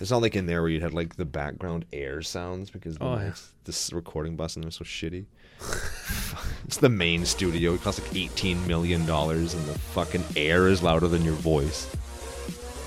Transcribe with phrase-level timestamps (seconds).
[0.00, 3.16] It's not like in there where you had like the background air sounds because oh,
[3.16, 3.32] the Oh, yeah.
[3.64, 5.24] this recording bus in there was so shitty.
[6.66, 7.74] it's the main studio.
[7.74, 11.88] It costs like eighteen million dollars, and the fucking air is louder than your voice.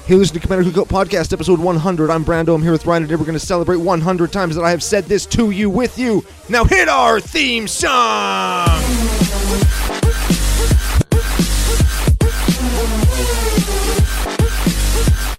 [0.06, 2.10] Hey, listen to Commander Cookout Podcast, episode 100.
[2.10, 2.56] I'm Brando.
[2.56, 4.82] I'm here with Ryan, and today we're going to celebrate 100 times that I have
[4.82, 6.24] said this to you with you.
[6.48, 8.68] Now hit our theme song!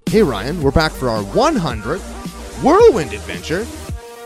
[0.09, 0.63] Hey, Ryan.
[0.63, 3.66] We're back for our 100th Whirlwind Adventure.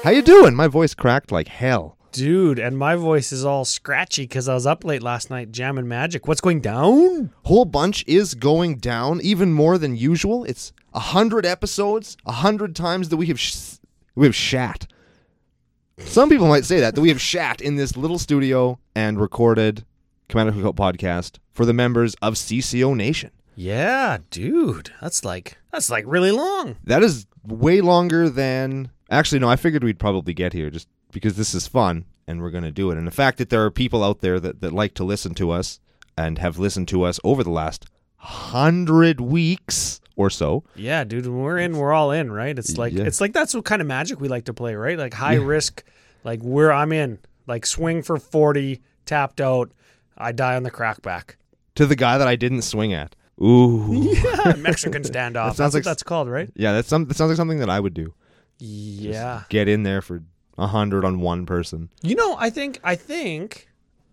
[0.04, 0.54] How you doing?
[0.54, 1.96] My voice cracked like hell.
[2.12, 5.88] Dude, and my voice is all scratchy because I was up late last night jamming
[5.88, 6.28] magic.
[6.28, 7.32] What's going down?
[7.46, 10.44] Whole bunch is going down even more than usual.
[10.44, 13.78] It's a hundred episodes, a hundred times that we have sh-
[14.14, 14.86] we have shat.
[15.98, 19.84] Some people might say that that we have shat in this little studio and recorded
[20.28, 23.32] Commander Cookout podcast for the members of CCO Nation.
[23.54, 24.92] Yeah, dude.
[25.00, 26.76] That's like that's like really long.
[26.84, 31.36] That is way longer than actually no, I figured we'd probably get here just because
[31.36, 32.98] this is fun and we're going to do it.
[32.98, 35.50] And the fact that there are people out there that, that like to listen to
[35.50, 35.80] us
[36.16, 37.86] and have listened to us over the last
[38.16, 40.62] hundred weeks or so.
[40.76, 41.26] Yeah, dude.
[41.26, 42.56] We're in, we're all in, right?
[42.58, 43.04] It's like Yeah.
[43.04, 44.98] it's like that's what kind of magic we like to play, right?
[44.98, 45.82] Like high risk,
[46.24, 49.72] like where I'm in, like swing for forty, tapped out,
[50.16, 51.34] I die on the crackback.
[51.76, 53.16] To the guy that I didn't swing at.
[53.40, 53.88] Ooh.
[54.12, 55.32] Yeah, Mexican standoff.
[55.32, 56.50] That sounds that's like what that's called, right?
[56.54, 58.14] Yeah, that's some that sounds like something that I would do.
[58.58, 59.42] Yeah.
[59.48, 60.22] Get in there for
[60.58, 61.88] a hundred on one person.
[62.02, 63.68] You know, I think, I think,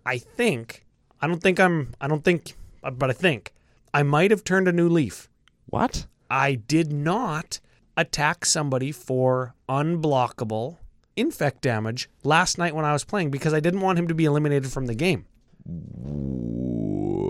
[0.06, 0.86] I think,
[1.22, 2.54] I don't think I'm, I don't think,
[2.84, 3.54] uh, but I think
[3.94, 5.30] I might have turned a new leaf.
[5.68, 6.08] What?
[6.30, 7.60] I did not
[7.98, 10.78] attack somebody for unblockable
[11.16, 14.26] infect damage last night when I was playing because I didn't want him to be
[14.26, 15.26] eliminated from the game.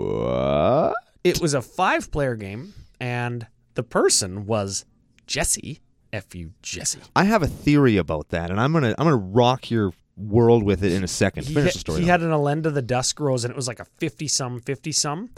[0.00, 0.94] What?
[1.24, 4.84] It was a five player game, and the person was
[5.26, 5.80] Jesse.
[6.12, 6.98] F you, Jesse.
[7.14, 10.82] I have a theory about that, and I'm gonna I'm gonna rock your world with
[10.82, 11.46] it in a second.
[11.46, 12.00] he, Finish the story.
[12.00, 12.10] he though.
[12.10, 15.30] had an Elenda the Dusk Rose, and it was like a 50 some, 50 some.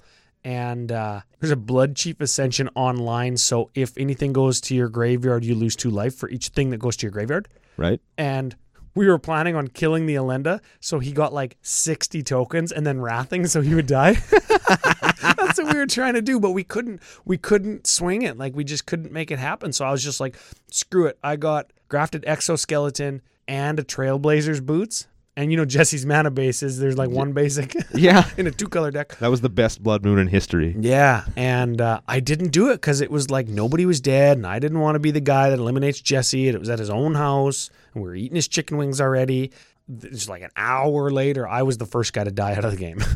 [0.44, 3.36] And uh, there's a Blood Chief Ascension online.
[3.36, 6.78] So if anything goes to your graveyard, you lose two life for each thing that
[6.78, 7.48] goes to your graveyard.
[7.76, 8.00] right.
[8.18, 8.56] And
[8.94, 10.60] we were planning on killing the Elenda.
[10.80, 14.16] So he got like 60 tokens and then wrathing so he would die.
[15.56, 18.36] That's what we were trying to do, but we couldn't we couldn't swing it.
[18.38, 19.72] Like we just couldn't make it happen.
[19.72, 20.36] So I was just like,
[20.70, 21.18] screw it.
[21.22, 25.06] I got grafted exoskeleton and a trailblazers boots.
[25.34, 28.28] And you know Jesse's mana bases, there's like one basic Yeah.
[28.36, 29.16] in a two color deck.
[29.18, 30.76] That was the best blood moon in history.
[30.78, 34.46] Yeah, and uh, I didn't do it because it was like nobody was dead, and
[34.46, 36.48] I didn't want to be the guy that eliminates Jesse.
[36.48, 39.52] And it was at his own house, and we were eating his chicken wings already.
[39.98, 42.76] Just like an hour later, I was the first guy to die out of the
[42.76, 42.98] game.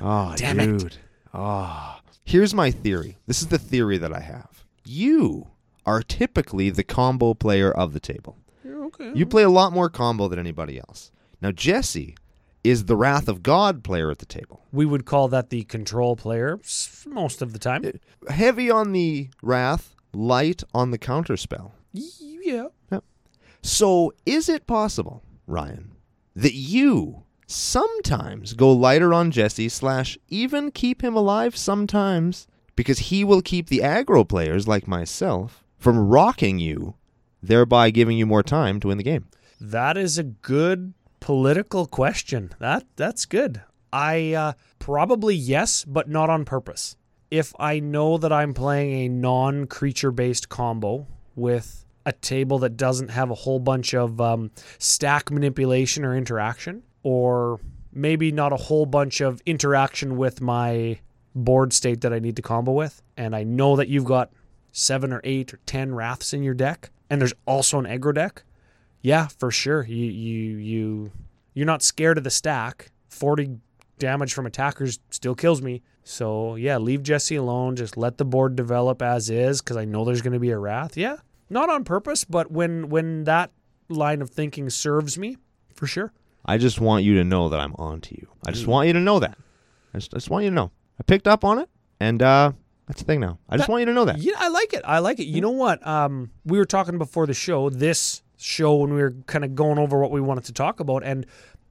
[0.00, 0.96] Oh, Damn it.
[1.32, 1.40] Dude.
[1.40, 1.96] Oh.
[2.24, 3.16] Here's my theory.
[3.26, 4.64] This is the theory that I have.
[4.84, 5.48] You
[5.86, 8.36] are typically the combo player of the table.
[8.66, 9.12] okay.
[9.14, 11.10] You play a lot more combo than anybody else.
[11.40, 12.16] Now, Jesse
[12.62, 14.66] is the Wrath of God player at the table.
[14.72, 16.58] We would call that the control player
[17.06, 17.84] most of the time.
[17.86, 21.70] Uh, heavy on the Wrath, light on the counterspell.
[21.92, 22.66] Yeah.
[23.62, 25.92] So, is it possible, Ryan,
[26.36, 33.24] that you sometimes go lighter on Jesse, slash, even keep him alive sometimes, because he
[33.24, 36.94] will keep the aggro players like myself from rocking you,
[37.42, 39.26] thereby giving you more time to win the game?
[39.60, 42.52] That is a good political question.
[42.60, 43.62] That that's good.
[43.92, 46.96] I uh, probably yes, but not on purpose.
[47.30, 53.10] If I know that I'm playing a non-creature based combo with a table that doesn't
[53.10, 57.60] have a whole bunch of um, stack manipulation or interaction, or
[57.92, 60.98] maybe not a whole bunch of interaction with my
[61.34, 64.30] board state that I need to combo with, and I know that you've got
[64.72, 68.42] seven or eight or ten wraths in your deck, and there's also an aggro deck,
[69.00, 69.84] yeah, for sure.
[69.84, 71.12] You you you
[71.54, 72.90] you're not scared of the stack.
[73.08, 73.58] Forty
[73.98, 75.82] damage from attackers still kills me.
[76.04, 77.76] So yeah, leave Jesse alone.
[77.76, 80.58] Just let the board develop as is, because I know there's going to be a
[80.58, 80.96] wrath.
[80.96, 81.16] Yeah,
[81.50, 83.50] not on purpose, but when when that
[83.88, 85.36] line of thinking serves me,
[85.74, 86.12] for sure.
[86.44, 88.28] I just want you to know that I'm on to you.
[88.46, 89.36] I just want you to know that.
[89.94, 90.70] I just, I just want you to know.
[90.98, 91.68] I picked up on it,
[92.00, 92.52] and uh,
[92.86, 93.38] that's the thing now.
[93.48, 94.18] I just That- want you to know that.
[94.18, 94.82] Yeah, I like it.
[94.84, 95.24] I like it.
[95.26, 95.84] You know what?
[95.86, 99.78] Um, we were talking before the show, this show, when we were kind of going
[99.78, 101.26] over what we wanted to talk about, and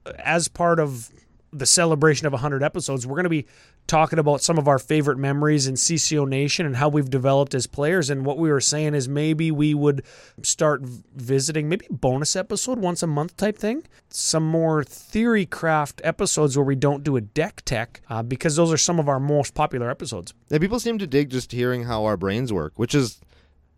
[0.06, 1.10] uh, as part of
[1.52, 3.46] the celebration of 100 episodes, we're going to be
[3.88, 7.68] talking about some of our favorite memories in CCO Nation and how we've developed as
[7.68, 8.10] players.
[8.10, 10.04] And what we were saying is maybe we would
[10.44, 13.84] start visiting maybe bonus episode once a month type thing.
[14.10, 18.72] Some more theory craft episodes where we don't do a deck tech uh, because those
[18.72, 20.34] are some of our most popular episodes.
[20.50, 23.22] Yeah, people seem to dig just hearing how our brains work, which is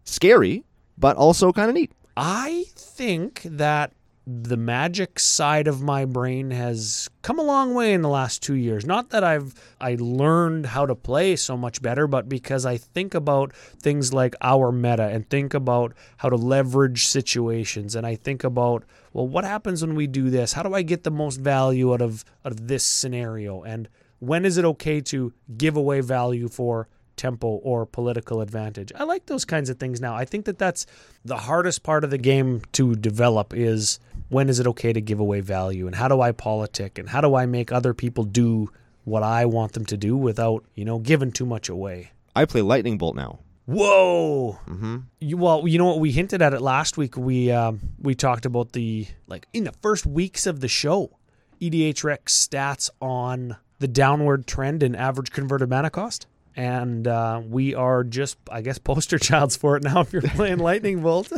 [0.05, 0.63] scary
[0.99, 1.93] but also kind of neat.
[2.17, 3.93] I think that
[4.31, 8.53] the magic side of my brain has come a long way in the last 2
[8.53, 8.85] years.
[8.85, 13.15] Not that I've I learned how to play so much better, but because I think
[13.15, 18.43] about things like our meta and think about how to leverage situations and I think
[18.43, 18.83] about
[19.13, 20.53] well what happens when we do this?
[20.53, 23.63] How do I get the most value out of out of this scenario?
[23.63, 23.89] And
[24.19, 26.87] when is it okay to give away value for
[27.19, 28.93] tempo or political advantage.
[28.95, 30.15] I like those kinds of things now.
[30.15, 30.85] I think that that's
[31.25, 33.99] the hardest part of the game to develop is
[34.29, 37.21] when is it okay to give away value and how do I politic and how
[37.21, 38.71] do I make other people do
[39.03, 42.11] what I want them to do without, you know, giving too much away.
[42.35, 43.39] I play Lightning Bolt now.
[43.65, 44.59] Whoa!
[44.67, 44.97] Mm-hmm.
[45.19, 45.99] You, well, you know what?
[45.99, 47.15] We hinted at it last week.
[47.15, 51.19] We um, we talked about the like in the first weeks of the show,
[51.61, 56.25] EDH Rec's stats on the downward trend in average converted mana cost
[56.59, 60.01] and uh, we are just, I guess, poster childs for it now.
[60.01, 61.31] If you're playing Lightning Bolt,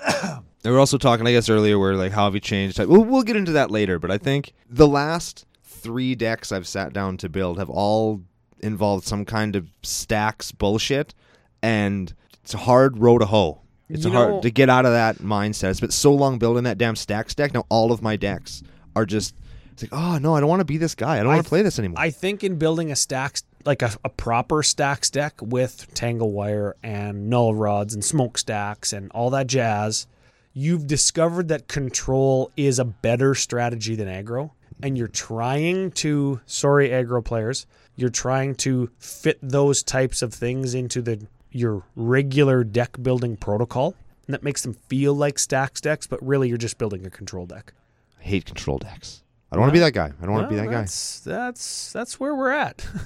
[0.64, 2.78] we were also talking, I guess, earlier where like how have you changed?
[2.78, 6.92] We'll, we'll get into that later, but I think the last three decks I've sat
[6.92, 8.22] down to build have all
[8.60, 11.14] involved some kind of stacks bullshit,
[11.62, 13.60] and it's a hard row to hoe.
[13.88, 15.70] It's hard know- to get out of that mindset.
[15.70, 17.52] It's been so long building that damn stacks deck.
[17.52, 18.62] Now all of my decks
[18.96, 19.34] are just.
[19.72, 21.14] It's like, oh no, I don't want to be this guy.
[21.14, 21.98] I don't want to play this anymore.
[21.98, 26.76] I think in building a stacks like a, a proper stacks deck with tangle wire
[26.82, 30.06] and null rods and smokestacks and all that jazz,
[30.52, 34.50] you've discovered that control is a better strategy than aggro,
[34.82, 36.40] and you're trying to.
[36.46, 37.66] Sorry, aggro players,
[37.96, 43.94] you're trying to fit those types of things into the your regular deck building protocol.
[44.26, 47.44] And that makes them feel like stacks decks, but really you're just building a control
[47.44, 47.74] deck.
[48.20, 49.22] I hate control decks.
[49.50, 50.12] I don't want to be that guy.
[50.20, 50.80] I don't want to be that guy.
[50.80, 52.86] That's that's that's where we're at.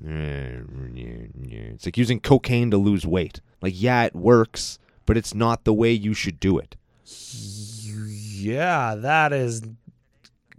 [0.00, 3.40] It's like using cocaine to lose weight.
[3.60, 6.76] Like, yeah, it works, but it's not the way you should do it.
[7.06, 9.62] yeah, that is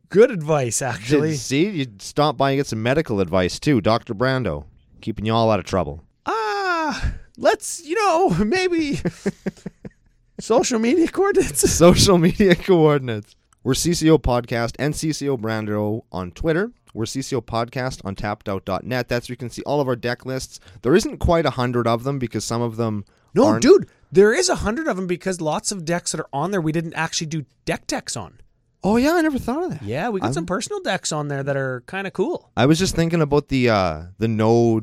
[0.09, 1.35] good advice actually.
[1.35, 4.65] See, you stop by and get some medical advice too, Doctor Brando,
[5.01, 6.03] keeping you all out of trouble.
[6.25, 8.99] Ah, let's, you know, maybe
[10.39, 11.71] social media coordinates.
[11.71, 13.35] Social media coordinates.
[13.63, 16.71] We're CCO Podcast and CCO Brando on Twitter.
[16.95, 19.09] We're CCO Podcast on tappedout.net.
[19.09, 20.59] That's where you can see all of our deck lists.
[20.81, 23.61] There isn't quite a hundred of them because some of them No, aren't.
[23.61, 26.61] dude, there is a hundred of them because lots of decks that are on there
[26.61, 28.39] we didn't actually do deck decks on.
[28.83, 29.83] Oh yeah, I never thought of that.
[29.83, 32.49] Yeah, we got I'm- some personal decks on there that are kind of cool.
[32.55, 34.81] I was just thinking about the uh the no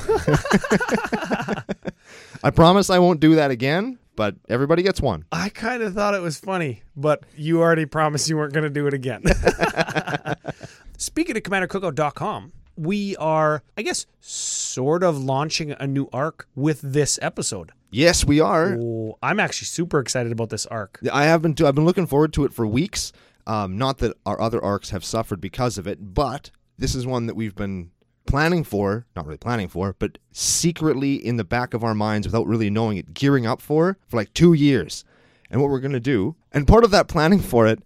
[2.43, 5.25] I promise I won't do that again, but everybody gets one.
[5.31, 8.69] I kind of thought it was funny, but you already promised you weren't going to
[8.69, 9.23] do it again.
[10.97, 17.19] Speaking of CommanderCookout.com, we are, I guess, sort of launching a new arc with this
[17.21, 17.71] episode.
[17.91, 18.77] Yes, we are.
[18.79, 20.99] Oh, I'm actually super excited about this arc.
[21.11, 21.53] I have been.
[21.55, 23.13] Too, I've been looking forward to it for weeks.
[23.47, 27.27] Um, not that our other arcs have suffered because of it, but this is one
[27.27, 27.91] that we've been
[28.25, 29.05] planning for.
[29.15, 32.97] Not really planning for, but secretly in the back of our minds, without really knowing
[32.97, 35.03] it, gearing up for for like two years.
[35.49, 37.83] And what we're gonna do, and part of that planning for it,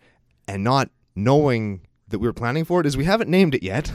[0.47, 3.91] and not knowing that we were planning for it is we haven't named it yet.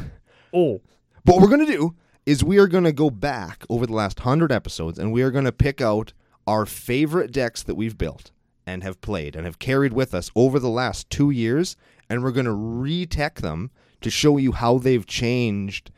[0.53, 0.81] Oh,
[1.25, 1.95] But what we're going to do
[2.27, 5.31] is we are going to go back over the last 100 episodes and we are
[5.31, 6.13] going to pick out
[6.47, 8.31] our favorite decks that we've built
[8.67, 11.77] and have played and have carried with us over the last two years.
[12.09, 13.71] And we're going to retech them
[14.01, 15.91] to show you how they've changed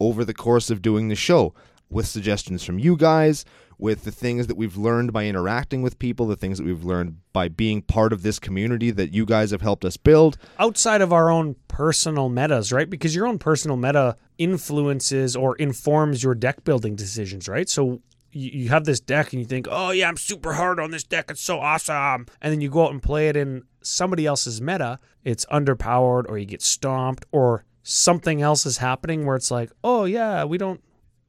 [0.00, 1.54] over the course of doing the show
[1.90, 3.44] with suggestions from you guys,
[3.78, 7.18] with the things that we've learned by interacting with people, the things that we've learned
[7.32, 10.38] by being part of this community that you guys have helped us build.
[10.58, 12.88] outside of our own personal metas, right?
[12.88, 17.68] Because your own personal meta influences or informs your deck building decisions, right?
[17.68, 18.00] So
[18.34, 21.30] you, have this deck and you think, oh, yeah, I'm super hard on this deck.
[21.30, 22.26] It's so awesome.
[22.40, 24.98] And then you go out and play it in somebody else's meta.
[25.22, 30.04] It's underpowered or you get stomped or something else is happening where it's like, oh,
[30.06, 30.82] yeah, we don't,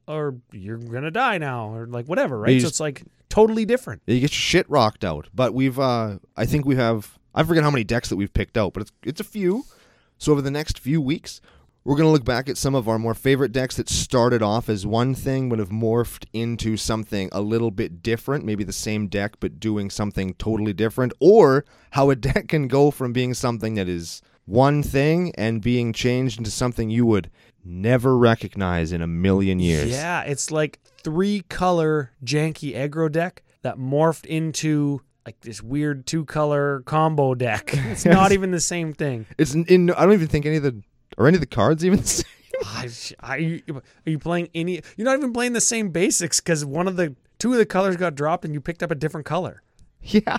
[0.07, 2.53] or you're going to die now or like whatever, right?
[2.53, 4.01] You so just- it's like totally different.
[4.07, 5.27] You get your shit rocked out.
[5.35, 8.57] But we've, uh, I think we have, I forget how many decks that we've picked
[8.57, 9.65] out, but it's it's a few.
[10.17, 11.41] So over the next few weeks,
[11.83, 14.87] we're gonna look back at some of our more favorite decks that started off as
[14.87, 18.45] one thing, but have morphed into something a little bit different.
[18.45, 22.89] Maybe the same deck, but doing something totally different, or how a deck can go
[22.89, 27.29] from being something that is one thing and being changed into something you would
[27.63, 29.89] never recognize in a million years.
[29.89, 36.25] Yeah, it's like three color janky aggro deck that morphed into like this weird two
[36.25, 37.73] color combo deck.
[37.85, 39.25] It's not even the same thing.
[39.37, 39.91] It's in, in.
[39.91, 40.81] I don't even think any of the
[41.17, 41.99] are any of the cards even.
[42.01, 42.25] the same?
[42.63, 43.61] I, I,
[44.05, 44.81] are you playing any?
[44.95, 47.97] You're not even playing the same basics because one of the two of the colors
[47.97, 49.61] got dropped and you picked up a different color.
[50.01, 50.37] Yeah.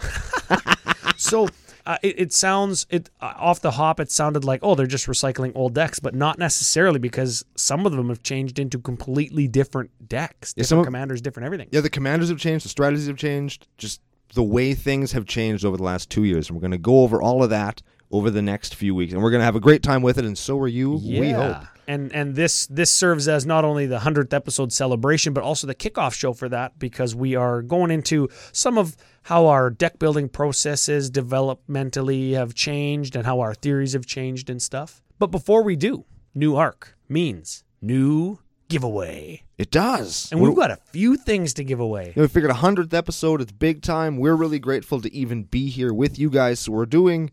[1.16, 1.48] So
[1.86, 4.00] uh, it, it sounds it uh, off the hop.
[4.00, 7.92] It sounded like oh they're just recycling old decks, but not necessarily because some of
[7.92, 11.68] them have changed into completely different decks, Yeah, different some of- commanders, different everything.
[11.70, 14.00] Yeah, the commanders have changed, the strategies have changed, just
[14.34, 16.48] the way things have changed over the last two years.
[16.48, 19.12] And we're going to go over all of that over the next few weeks.
[19.12, 21.30] And we're going to have a great time with it, and so are you, we
[21.30, 21.62] hope.
[21.88, 25.74] And and this this serves as not only the hundredth episode celebration, but also the
[25.74, 30.28] kickoff show for that because we are going into some of how our deck building
[30.28, 35.02] processes developmentally have changed and how our theories have changed and stuff.
[35.18, 38.38] But before we do, new arc means new
[38.68, 39.42] giveaway.
[39.58, 40.28] It does.
[40.32, 42.12] And We're- we've got a few things to give away.
[42.16, 44.16] we figured a 100th episode, it's big time.
[44.18, 46.60] We're really grateful to even be here with you guys.
[46.60, 47.30] So we're doing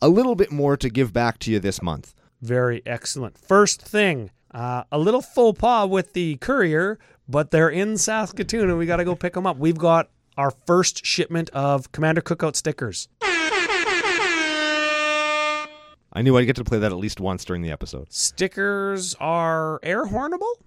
[0.00, 2.14] a little bit more to give back to you this month.
[2.42, 3.38] Very excellent.
[3.38, 8.78] First thing, uh, a little faux pas with the courier, but they're in Saskatoon and
[8.78, 9.56] we got to go pick them up.
[9.56, 13.08] We've got our first shipment of Commander Cookout stickers.
[16.12, 18.10] I knew I'd get to play that at least once during the episode.
[18.10, 20.58] Stickers are air hornable?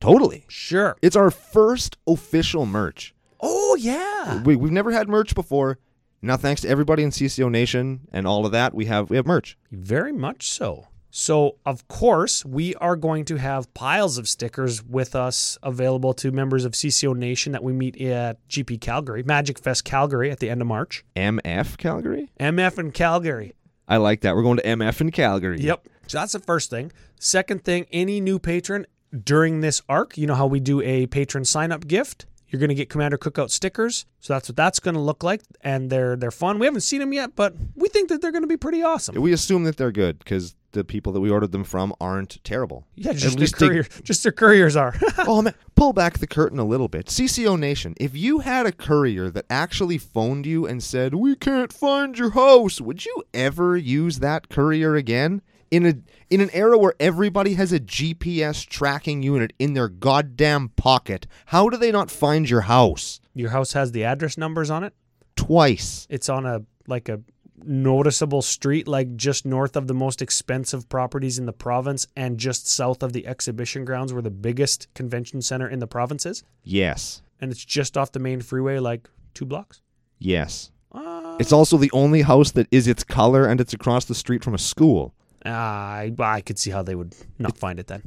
[0.00, 0.46] Totally.
[0.48, 0.96] Sure.
[1.02, 3.14] It's our first official merch.
[3.40, 4.42] Oh, yeah.
[4.42, 5.78] We, we've never had merch before.
[6.22, 9.26] Now, thanks to everybody in CCO Nation and all of that, we have we have
[9.26, 9.56] merch.
[9.70, 10.88] Very much so.
[11.10, 16.30] So, of course, we are going to have piles of stickers with us available to
[16.30, 20.50] members of CCO Nation that we meet at GP Calgary, Magic Fest Calgary at the
[20.50, 21.04] end of March.
[21.16, 22.30] MF Calgary.
[22.38, 23.54] MF in Calgary.
[23.88, 24.36] I like that.
[24.36, 25.60] We're going to MF in Calgary.
[25.60, 25.88] Yep.
[26.08, 26.92] So that's the first thing.
[27.18, 28.86] Second thing, any new patron
[29.24, 32.26] during this arc, you know how we do a patron sign up gift?
[32.48, 34.06] You're going to get Commander Cookout stickers.
[34.20, 36.58] So that's what that's going to look like and they're they're fun.
[36.58, 39.20] We haven't seen them yet, but we think that they're going to be pretty awesome.
[39.20, 42.86] We assume that they're good because the people that we ordered them from aren't terrible.
[42.94, 44.94] Yeah, At just the least they- courier, just their couriers are.
[45.18, 47.06] oh man, pull back the curtain a little bit.
[47.06, 51.72] CCO Nation, if you had a courier that actually phoned you and said, "We can't
[51.72, 55.42] find your house," would you ever use that courier again?
[55.70, 55.94] In a
[56.30, 61.68] in an era where everybody has a GPS tracking unit in their goddamn pocket, how
[61.68, 63.20] do they not find your house?
[63.34, 64.94] Your house has the address numbers on it.
[65.36, 66.06] Twice.
[66.10, 67.20] It's on a like a
[67.64, 72.66] noticeable street like just north of the most expensive properties in the province and just
[72.68, 76.42] south of the exhibition grounds where the biggest convention center in the province is.
[76.64, 77.22] Yes.
[77.40, 79.80] and it's just off the main freeway, like two blocks.
[80.18, 80.70] Yes.
[80.92, 84.42] Uh, It's also the only house that is its color and it's across the street
[84.42, 85.14] from a school.
[85.44, 88.02] I I could see how they would not find it then.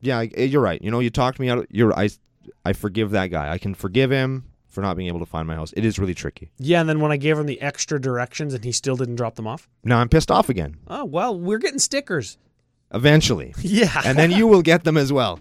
[0.00, 0.80] Yeah, you're right.
[0.82, 1.58] You know, you talked me out.
[1.58, 2.08] Of, you're I,
[2.64, 3.50] I forgive that guy.
[3.52, 4.44] I can forgive him
[4.80, 5.72] for not being able to find my house.
[5.76, 6.50] It is really tricky.
[6.58, 9.34] Yeah, and then when I gave him the extra directions and he still didn't drop
[9.36, 9.68] them off.
[9.84, 10.76] Now I'm pissed off again.
[10.88, 12.38] Oh well, we're getting stickers.
[12.92, 15.38] Eventually, Yeah, and then you will get them as well.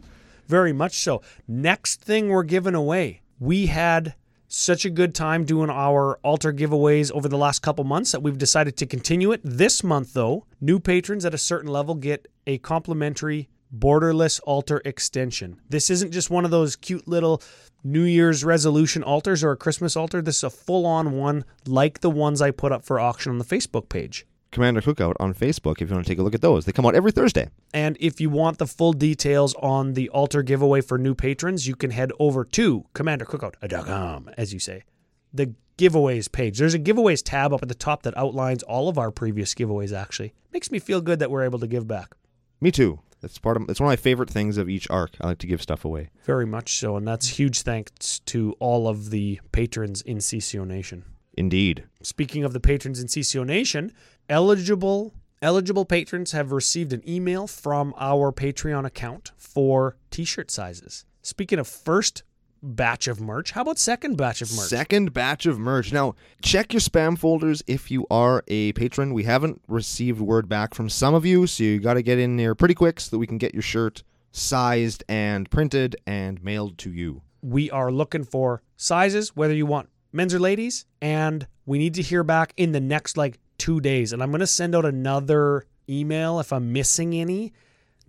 [0.48, 1.22] very much so.
[1.48, 3.22] Next thing we're giving away.
[3.40, 4.14] We had
[4.48, 8.38] such a good time doing our altar giveaways over the last couple months that we've
[8.38, 9.42] decided to continue it.
[9.44, 15.60] This month, though, new patrons at a certain level get a complimentary borderless altar extension.
[15.70, 17.42] This isn't just one of those cute little
[17.84, 20.22] New Year's resolution altars or a Christmas altar.
[20.22, 23.38] This is a full on one like the ones I put up for auction on
[23.38, 24.26] the Facebook page.
[24.52, 26.66] Commander Cookout on Facebook if you want to take a look at those.
[26.66, 27.50] They come out every Thursday.
[27.74, 31.76] And if you want the full details on the altar giveaway for new patrons, you
[31.76, 34.84] can head over to commandercookout.com, as you say.
[35.32, 36.58] The giveaways page.
[36.58, 39.94] There's a giveaways tab up at the top that outlines all of our previous giveaways,
[39.96, 40.34] actually.
[40.52, 42.16] Makes me feel good that we're able to give back.
[42.60, 43.00] Me too.
[43.22, 43.70] That's part of.
[43.70, 45.12] It's one of my favorite things of each arc.
[45.20, 46.10] I like to give stuff away.
[46.24, 46.96] Very much so.
[46.96, 51.04] And that's huge thanks to all of the patrons in CCO Nation.
[51.34, 51.86] Indeed.
[52.02, 53.94] Speaking of the patrons in CCO Nation,
[54.30, 61.06] eligible eligible patrons have received an email from our Patreon account for t-shirt sizes.
[61.22, 62.24] Speaking of first
[62.62, 64.68] batch of merch, how about second batch of merch?
[64.68, 65.92] Second batch of merch.
[65.94, 69.14] Now, check your spam folders if you are a patron.
[69.14, 72.38] We haven't received word back from some of you, so you got to get in
[72.38, 76.78] there pretty quick so that we can get your shirt sized and printed and mailed
[76.80, 77.22] to you.
[77.42, 82.02] we are looking for sizes, whether you want men's or ladies, and we need to
[82.02, 84.12] hear back in the next like two days.
[84.12, 87.54] And I'm going to send out another email if I'm missing any.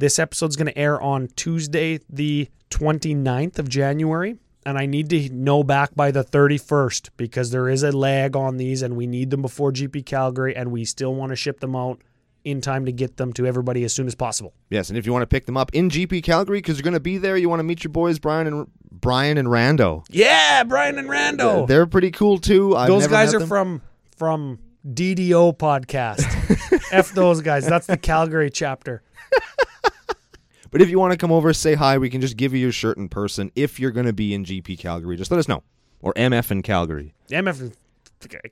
[0.00, 4.38] This episode's going to air on Tuesday, the 29th of January.
[4.64, 8.56] And I need to know back by the 31st because there is a lag on
[8.56, 11.76] these and we need them before GP Calgary and we still want to ship them
[11.76, 12.00] out
[12.44, 14.54] in time to get them to everybody as soon as possible.
[14.70, 16.94] Yes, and if you want to pick them up in GP Calgary because you're going
[16.94, 20.06] to be there, you want to meet your boys Brian and Brian and Rando.
[20.08, 21.66] Yeah, Brian and Rando.
[21.66, 22.74] They're pretty cool too.
[22.74, 23.48] I've those guys are them.
[23.48, 23.82] from
[24.16, 26.24] from DDO podcast.
[26.92, 27.66] F those guys.
[27.66, 29.02] That's the Calgary chapter.
[30.70, 31.98] But if you want to come over, say hi.
[31.98, 33.50] We can just give you your shirt in person.
[33.56, 35.62] If you're going to be in GP Calgary, just let us know.
[36.00, 37.14] Or MF in Calgary.
[37.30, 37.72] MF in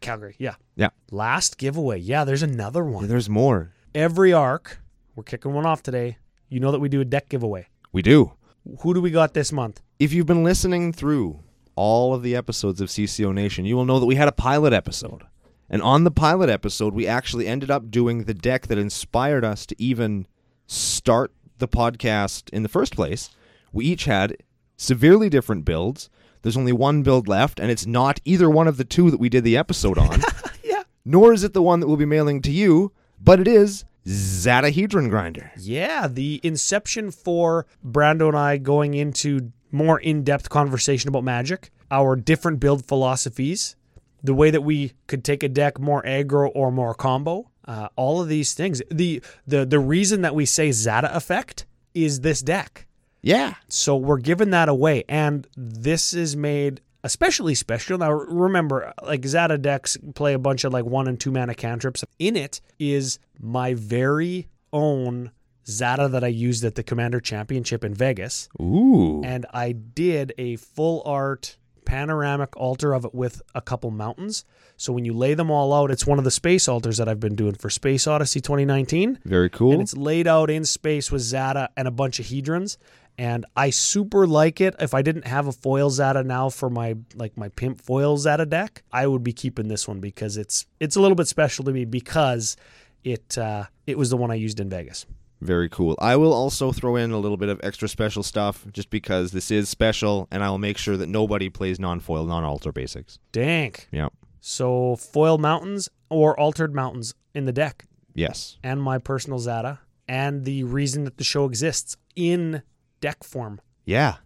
[0.00, 0.34] Calgary.
[0.38, 0.54] Yeah.
[0.76, 0.88] Yeah.
[1.10, 1.98] Last giveaway.
[1.98, 3.08] Yeah, there's another Yeah, one.
[3.08, 3.72] there's more.
[3.94, 4.80] Every arc,
[5.16, 6.18] we're kicking one off today.
[6.48, 7.68] You know that we do a deck giveaway.
[7.92, 8.32] We do.
[8.80, 9.80] Who do we got this month?
[9.98, 11.40] If you've been listening through
[11.75, 14.72] all of the episodes of CCO Nation, you will know that we had a pilot
[14.72, 15.22] episode.
[15.70, 19.64] And on the pilot episode, we actually ended up doing the deck that inspired us
[19.66, 20.26] to even
[20.66, 23.30] start the podcast in the first place.
[23.72, 24.36] We each had
[24.76, 26.08] severely different builds.
[26.42, 29.28] There's only one build left, and it's not either one of the two that we
[29.28, 30.23] did the episode on.
[30.62, 30.82] Yeah.
[31.04, 34.71] Nor is it the one that we'll be mailing to you, but it is Zada
[34.71, 35.50] Hedron Grinder.
[35.58, 42.16] Yeah, the inception for Brando and I going into more in-depth conversation about magic, our
[42.16, 43.76] different build philosophies,
[44.23, 48.21] the way that we could take a deck more aggro or more combo, uh, all
[48.21, 48.83] of these things.
[48.91, 52.87] The the the reason that we say Zada effect is this deck.
[53.23, 53.54] Yeah.
[53.69, 57.99] So we're giving that away, and this is made especially special.
[57.99, 62.04] Now remember, like Zada decks play a bunch of like one and two mana cantrips.
[62.19, 65.31] In it is my very own
[65.67, 69.23] Zada that I used at the Commander Championship in Vegas, Ooh.
[69.23, 71.57] and I did a full art
[71.88, 74.44] panoramic altar of it with a couple mountains.
[74.76, 77.18] So when you lay them all out, it's one of the space altars that I've
[77.18, 79.72] been doing for Space Odyssey 2019 Very cool.
[79.72, 82.76] and it's laid out in space with Zada and a bunch of Hedrons.
[83.16, 84.76] And I super like it.
[84.78, 88.46] If I didn't have a foil Zada now for my like my pimp foil Zada
[88.46, 91.72] deck, I would be keeping this one because it's it's a little bit special to
[91.72, 92.56] me because
[93.02, 95.06] it uh, it was the one I used in Vegas.
[95.40, 95.96] Very cool.
[96.00, 99.50] I will also throw in a little bit of extra special stuff just because this
[99.50, 103.18] is special, and I will make sure that nobody plays non foil, non altar basics.
[103.32, 103.86] Dank.
[103.92, 104.08] Yeah.
[104.40, 108.58] So foil mountains or altered mountains in the deck, Yes.
[108.64, 112.62] and my personal Zada, and the reason that the show exists in
[113.00, 113.60] deck form.
[113.84, 114.16] Yeah.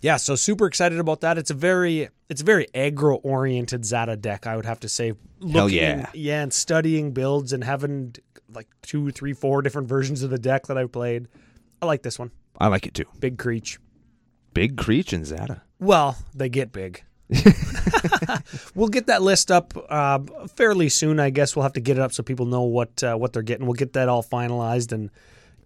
[0.00, 1.38] Yeah, so super excited about that.
[1.38, 5.12] It's a very it's a very aggro oriented Zada deck, I would have to say.
[5.52, 5.90] Hell yeah.
[5.90, 8.14] and- yeah, and studying builds and having
[8.52, 11.28] like two, three, four different versions of the deck that I've played.
[11.82, 12.30] I like this one.
[12.58, 13.04] I like it too.
[13.20, 13.78] Big Creech.
[14.54, 15.62] Big Creech and Zada.
[15.78, 17.04] Well, they get big.
[18.74, 20.18] we'll get that list up uh,
[20.56, 21.20] fairly soon.
[21.20, 23.42] I guess we'll have to get it up so people know what uh, what they're
[23.42, 23.66] getting.
[23.66, 25.10] We'll get that all finalized and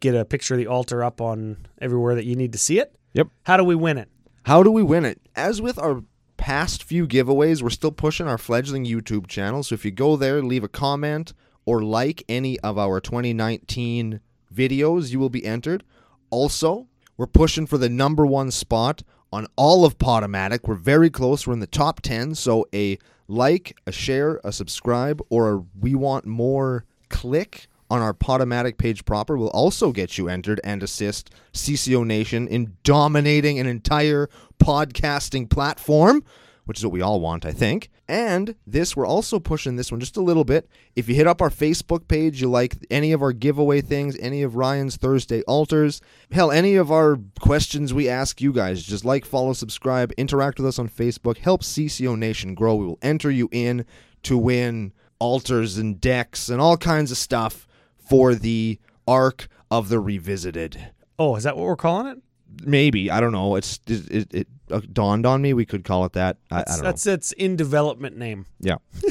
[0.01, 2.95] get a picture of the altar up on everywhere that you need to see it.
[3.15, 3.29] Yep.
[3.45, 4.09] How do we win it?
[4.45, 5.21] How do we win it?
[5.37, 6.03] As with our
[6.43, 9.63] past few giveaways, we're still pushing our fledgling YouTube channel.
[9.63, 14.19] So if you go there, leave a comment or like any of our 2019
[14.53, 15.85] videos, you will be entered.
[16.31, 20.67] Also, we're pushing for the number one spot on all of Podomatic.
[20.67, 21.47] We're very close.
[21.47, 22.35] We're in the top 10.
[22.35, 28.15] So a like, a share, a subscribe, or a we want more click on our
[28.15, 33.67] Podomatic page proper will also get you entered and assist CCO Nation in dominating an
[33.67, 36.25] entire podcasting platform,
[36.65, 37.91] which is what we all want, I think.
[38.09, 40.71] And this, we're also pushing this one just a little bit.
[40.97, 44.43] If you hit up our Facebook page, you like any of our giveaway things, any
[44.43, 46.01] of Ryan's Thursday altars,
[46.31, 50.67] hell, any of our questions we ask you guys, just like, follow, subscribe, interact with
[50.67, 52.75] us on Facebook, help CCO Nation grow.
[52.75, 53.85] We will enter you in
[54.23, 57.67] to win altars and decks and all kinds of stuff
[58.13, 60.93] for the arc of the Revisited.
[61.19, 62.19] Oh, is that what we're calling it?
[62.65, 63.57] Maybe I don't know.
[63.57, 66.37] It's it, it, it uh, dawned on me we could call it that.
[66.51, 66.83] I, I don't know.
[66.85, 68.47] That's its in development name.
[68.61, 68.77] Yeah.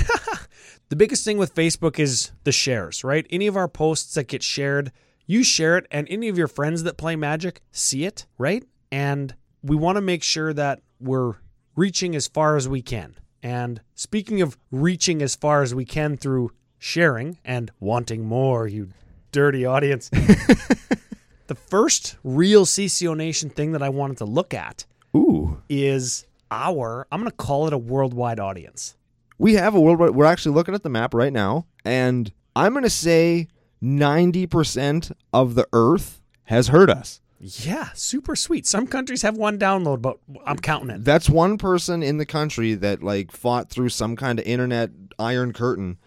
[0.92, 3.26] The biggest thing with Facebook is the shares, right?
[3.30, 4.92] Any of our posts that get shared,
[5.26, 8.66] you share it, and any of your friends that play Magic see it, right?
[8.92, 9.34] And
[9.64, 11.36] we want to make sure that we're
[11.78, 13.16] reaching as far as we can.
[13.42, 18.90] And speaking of reaching as far as we can through sharing and wanting more, you
[19.32, 20.10] dirty audience,
[21.48, 25.62] the first real CCO Nation thing that I wanted to look at Ooh.
[25.70, 28.98] is our, I'm going to call it a worldwide audience.
[29.38, 30.16] we have a worldwide.
[30.16, 33.48] We're actually looking at the map right now, and I'm going to say
[33.84, 37.22] 90% of the Earth has heard us.
[37.40, 38.66] Yeah, super sweet.
[38.66, 41.06] Some countries have one download, but I'm counting it.
[41.06, 44.90] That's one person in the country that like fought through some kind of internet
[45.20, 45.98] iron curtain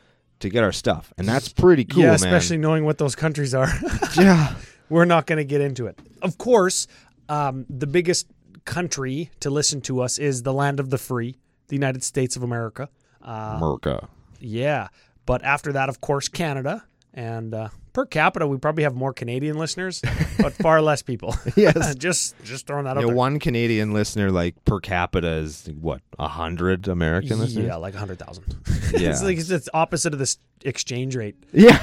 [0.45, 2.15] to get our stuff, and that's pretty cool, yeah, man.
[2.17, 3.69] especially knowing what those countries are.
[4.17, 4.55] yeah,
[4.89, 5.99] We're not going to get into it.
[6.23, 6.87] Of course,
[7.29, 8.27] um, the biggest
[8.65, 11.37] country to listen to us is the land of the free,
[11.69, 12.89] the United States of America.
[13.23, 14.09] Uh, Merca.
[14.39, 14.89] yeah,
[15.27, 16.85] but after that, of course, Canada.
[17.15, 20.03] And uh, per capita, we probably have more Canadian listeners,
[20.39, 21.35] but far less people.
[21.57, 21.95] Yes.
[21.95, 23.15] just just throwing that out Yeah, there.
[23.17, 27.65] one Canadian listener, like per capita, is what a hundred American listeners.
[27.67, 28.45] Yeah, like a hundred thousand.
[28.97, 29.11] Yeah.
[29.11, 31.35] it's like it's, opposite of this exchange rate.
[31.53, 31.79] Yeah.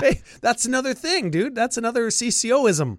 [0.00, 1.54] hey, that's another thing, dude.
[1.54, 2.98] That's another CCOism.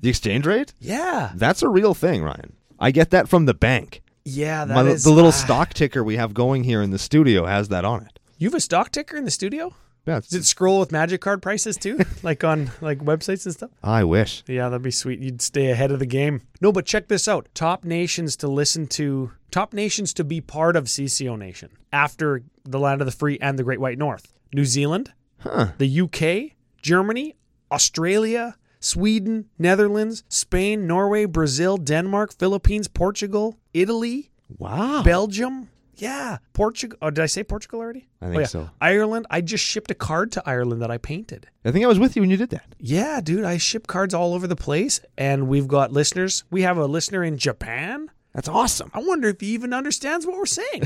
[0.00, 0.74] the exchange rate?
[0.80, 2.52] Yeah, That's a real thing, Ryan.
[2.78, 4.02] I get that from the bank.
[4.24, 4.64] yeah.
[4.66, 5.32] That My, is- the little ah.
[5.44, 8.18] stock ticker we have going here in the studio has that on it.
[8.38, 9.72] You have a stock ticker in the studio?
[10.06, 13.70] Yeah, Does it scroll with magic card prices too, like on like websites and stuff?
[13.84, 14.42] I wish.
[14.48, 15.20] Yeah, that'd be sweet.
[15.20, 16.42] You'd stay ahead of the game.
[16.60, 17.48] No, but check this out.
[17.54, 22.80] Top nations to listen to, top nations to be part of CCO Nation after the
[22.80, 24.32] land of the free and the Great White North.
[24.52, 25.68] New Zealand, Huh.
[25.78, 27.36] the UK, Germany,
[27.70, 35.02] Australia, Sweden, Netherlands, Spain, Norway, Brazil, Denmark, Philippines, Portugal, Italy, Wow.
[35.04, 35.68] Belgium.
[36.02, 36.98] Yeah, Portugal.
[37.00, 38.08] Oh, did I say Portugal already?
[38.20, 38.46] I think oh, yeah.
[38.46, 38.70] so.
[38.80, 39.28] Ireland.
[39.30, 41.46] I just shipped a card to Ireland that I painted.
[41.64, 42.74] I think I was with you when you did that.
[42.80, 46.42] Yeah, dude, I ship cards all over the place, and we've got listeners.
[46.50, 48.10] We have a listener in Japan.
[48.34, 48.90] That's awesome.
[48.92, 50.82] I wonder if he even understands what we're saying.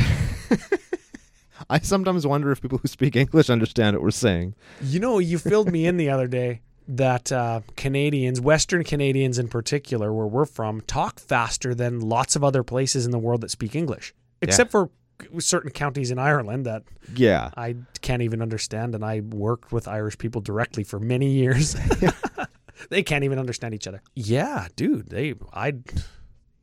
[1.71, 4.55] I sometimes wonder if people who speak English understand what we're saying.
[4.83, 9.49] you know, you filled me in the other day that uh, Canadians, Western Canadians in
[9.49, 13.51] particular, where we're from, talk faster than lots of other places in the world that
[13.51, 14.91] speak English, except for
[15.39, 16.83] certain counties in Ireland that
[17.15, 17.51] Yeah.
[17.57, 21.77] I can't even understand, and I worked with Irish people directly for many years.
[22.91, 24.03] they can't even understand each other.
[24.15, 25.75] Yeah, dude, they I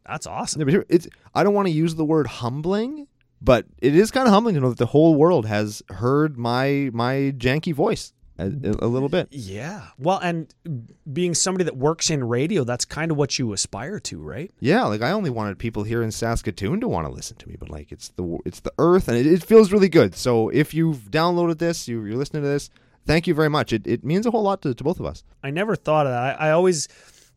[0.06, 0.68] that's awesome.
[0.70, 3.08] Yeah, it's I don't want to use the word humbling,
[3.42, 6.90] but it is kind of humbling to know that the whole world has heard my
[6.94, 8.14] my janky voice
[8.46, 9.28] a, a little bit.
[9.32, 9.88] Yeah.
[9.98, 10.54] Well, and
[11.12, 14.52] being somebody that works in radio, that's kind of what you aspire to, right?
[14.60, 17.56] Yeah, like I only wanted people here in Saskatoon to want to listen to me,
[17.60, 20.16] but like it's the it's the earth, and it, it feels really good.
[20.16, 22.70] So if you've downloaded this, you, you're listening to this,
[23.06, 23.74] thank you very much.
[23.74, 25.24] It it means a whole lot to, to both of us.
[25.44, 26.40] I never thought of that.
[26.40, 26.88] I, I always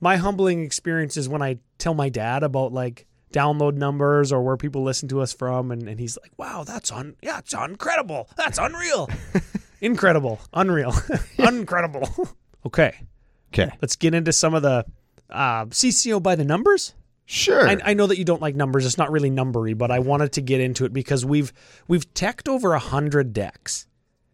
[0.01, 4.57] my humbling experience is when I tell my dad about like download numbers or where
[4.57, 8.29] people listen to us from and, and he's like, Wow, that's on yeah, it's incredible.
[8.37, 9.09] That's unreal.
[9.87, 10.41] incredible.
[10.53, 10.95] Unreal.
[11.39, 12.09] Incredible.
[12.67, 12.95] okay.
[13.55, 14.85] Okay, Let's get into some of the
[15.31, 16.95] uh, CCO by the numbers.
[17.25, 17.67] sure.
[17.67, 18.85] I, I know that you don't like numbers.
[18.85, 21.53] It's not really numbery, but I wanted to get into it because we've
[21.89, 23.87] we've teched over a hundred decks.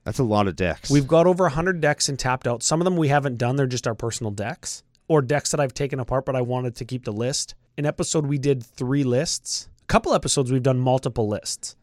[0.05, 0.91] That's a lot of decks.
[0.91, 2.63] We've got over a hundred decks and tapped out.
[2.63, 3.55] Some of them we haven't done.
[3.57, 6.85] They're just our personal decks or decks that I've taken apart, but I wanted to
[6.85, 7.55] keep the list.
[7.79, 9.69] An episode we did three lists.
[9.83, 11.77] A couple episodes we've done multiple lists.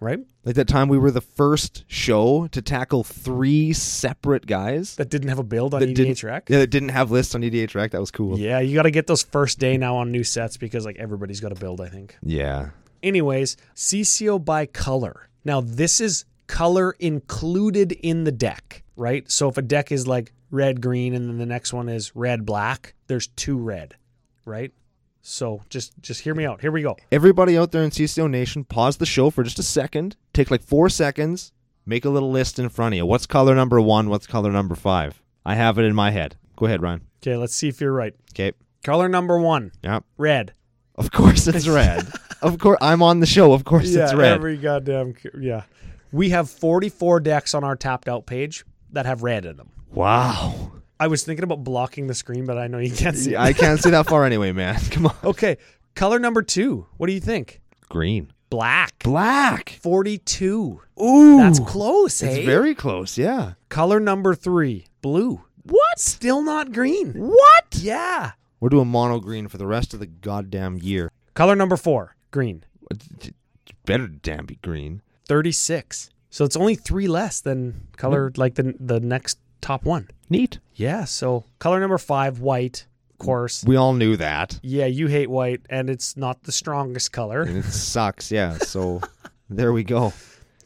[0.00, 0.20] Right?
[0.44, 5.28] like that time we were the first show to tackle three separate guys That didn't
[5.28, 6.50] have a build on that EDH Rec.
[6.50, 7.92] yeah that didn't have lists on EDH Rec.
[7.92, 8.38] That was cool.
[8.38, 11.40] Yeah, you got to get those first day now on new sets because like everybody's
[11.40, 11.80] got a build.
[11.80, 12.16] I think.
[12.22, 12.70] Yeah.
[13.02, 15.28] Anyways, CCO by color.
[15.44, 19.30] Now, this is color included in the deck, right?
[19.30, 22.44] So if a deck is like red, green, and then the next one is red,
[22.46, 23.96] black, there's two red,
[24.44, 24.72] right?
[25.26, 26.60] So just just hear me out.
[26.60, 26.96] Here we go.
[27.10, 30.16] Everybody out there in CCO Nation, pause the show for just a second.
[30.34, 31.52] Take like four seconds.
[31.86, 33.06] Make a little list in front of you.
[33.06, 34.10] What's color number one?
[34.10, 35.22] What's color number five?
[35.44, 36.36] I have it in my head.
[36.56, 37.02] Go ahead, Ryan.
[37.22, 38.14] Okay, let's see if you're right.
[38.32, 38.52] Okay.
[38.82, 40.04] Color number one, Yep.
[40.18, 40.52] red.
[40.96, 42.06] Of course it's red.
[42.42, 43.54] of course I'm on the show.
[43.54, 44.32] Of course it's red.
[44.34, 45.62] every goddamn yeah.
[46.12, 49.70] We have 44 decks on our tapped out page that have red in them.
[49.90, 50.70] wow.
[51.00, 53.36] I was thinking about blocking the screen, but I know you can't see.
[53.36, 54.78] I can't see that far anyway, man.
[54.90, 55.16] Come on.
[55.24, 55.56] Okay,
[55.94, 56.86] color number two.
[56.96, 57.60] What do you think?
[57.88, 58.32] Green.
[58.50, 58.92] black.
[59.02, 59.78] Black.
[59.82, 60.80] 42.
[61.02, 61.36] Ooh.
[61.38, 62.46] That's close, It's eh?
[62.46, 63.54] very close, yeah.
[63.68, 65.42] Color number three, blue.
[65.64, 65.98] What?
[65.98, 67.12] Still not green.
[67.14, 67.64] What?
[67.72, 68.32] Yeah.
[68.60, 71.10] We're doing mono green for the rest of the goddamn year.
[71.34, 72.64] Color number four, green.
[73.86, 75.02] Better damn be green.
[75.28, 76.10] 36.
[76.30, 80.08] So it's only three less than color like the the next top one.
[80.28, 80.58] Neat.
[80.74, 81.04] Yeah.
[81.04, 82.86] So color number five, white.
[83.12, 83.64] Of course.
[83.66, 84.60] We all knew that.
[84.62, 87.42] Yeah, you hate white, and it's not the strongest color.
[87.42, 88.58] And it sucks, yeah.
[88.58, 89.00] So
[89.48, 90.12] there we go.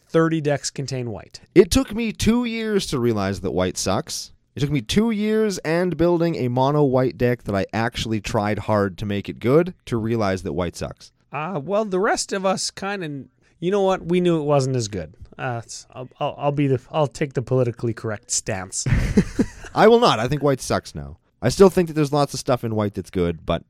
[0.08, 1.40] 30 decks contain white.
[1.54, 4.32] It took me two years to realize that white sucks.
[4.56, 8.58] It took me two years and building a mono white deck that I actually tried
[8.60, 11.12] hard to make it good to realize that white sucks.
[11.30, 13.12] Uh, well, the rest of us kind of,
[13.60, 14.06] you know what?
[14.06, 15.14] We knew it wasn't as good.
[15.38, 18.86] Uh, I'll, I'll, I'll be the, I'll take the politically correct stance.
[19.74, 20.18] I will not.
[20.18, 21.18] I think white sucks now.
[21.40, 23.62] I still think that there's lots of stuff in white that's good, but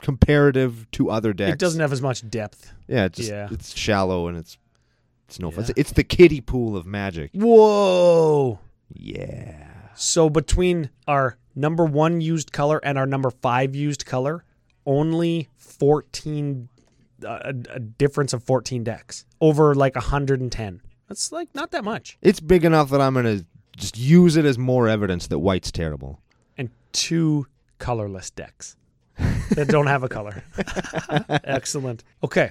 [0.00, 2.72] comparative to other decks, it doesn't have as much depth.
[2.88, 3.48] Yeah, it's just, Yeah.
[3.50, 4.58] it's shallow and it's
[5.28, 5.64] it's no fun.
[5.64, 5.70] Yeah.
[5.70, 7.30] It's, it's the kiddie pool of magic.
[7.34, 8.58] Whoa!
[8.92, 9.68] Yeah.
[9.94, 14.44] So between our number one used color and our number five used color,
[14.84, 16.68] only 14,
[17.24, 20.80] uh, a, a difference of 14 decks over like 110.
[21.12, 22.16] That's like not that much.
[22.22, 23.44] It's big enough that I'm gonna
[23.76, 26.22] just use it as more evidence that white's terrible.
[26.56, 28.76] And two colorless decks
[29.50, 30.42] that don't have a color.
[31.44, 32.02] Excellent.
[32.24, 32.50] Okay.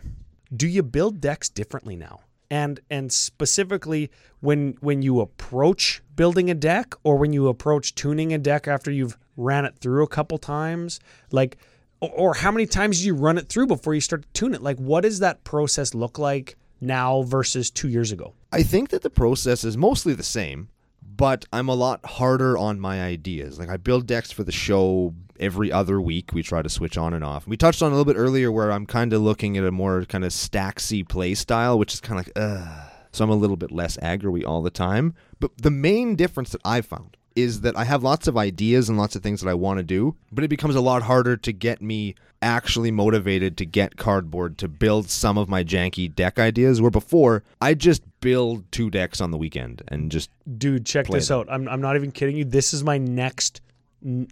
[0.56, 2.20] Do you build decks differently now?
[2.52, 8.32] And and specifically when when you approach building a deck or when you approach tuning
[8.32, 11.00] a deck after you've ran it through a couple times,
[11.32, 11.58] like
[12.00, 14.54] or, or how many times do you run it through before you start to tune
[14.54, 14.62] it?
[14.62, 18.34] Like what does that process look like now versus 2 years ago?
[18.52, 20.70] I think that the process is mostly the same,
[21.02, 23.60] but I'm a lot harder on my ideas.
[23.60, 26.34] Like I build decks for the show every other week.
[26.34, 27.48] We try to switch on and off.
[27.48, 30.04] We touched on a little bit earlier where I'm kind of looking at a more
[30.06, 32.92] kind of stacksy play style, which is kind of like, ugh.
[33.12, 35.14] So I'm a little bit less aggro all the time.
[35.40, 38.98] But the main difference that I've found is that I have lots of ideas and
[38.98, 41.52] lots of things that I want to do, but it becomes a lot harder to
[41.54, 46.82] get me actually motivated to get cardboard to build some of my janky deck ideas.
[46.82, 51.28] Where before, I just build two decks on the weekend and just Dude, check this
[51.28, 51.40] them.
[51.40, 51.48] out.
[51.50, 52.46] I'm I'm not even kidding you.
[52.46, 53.62] This is my next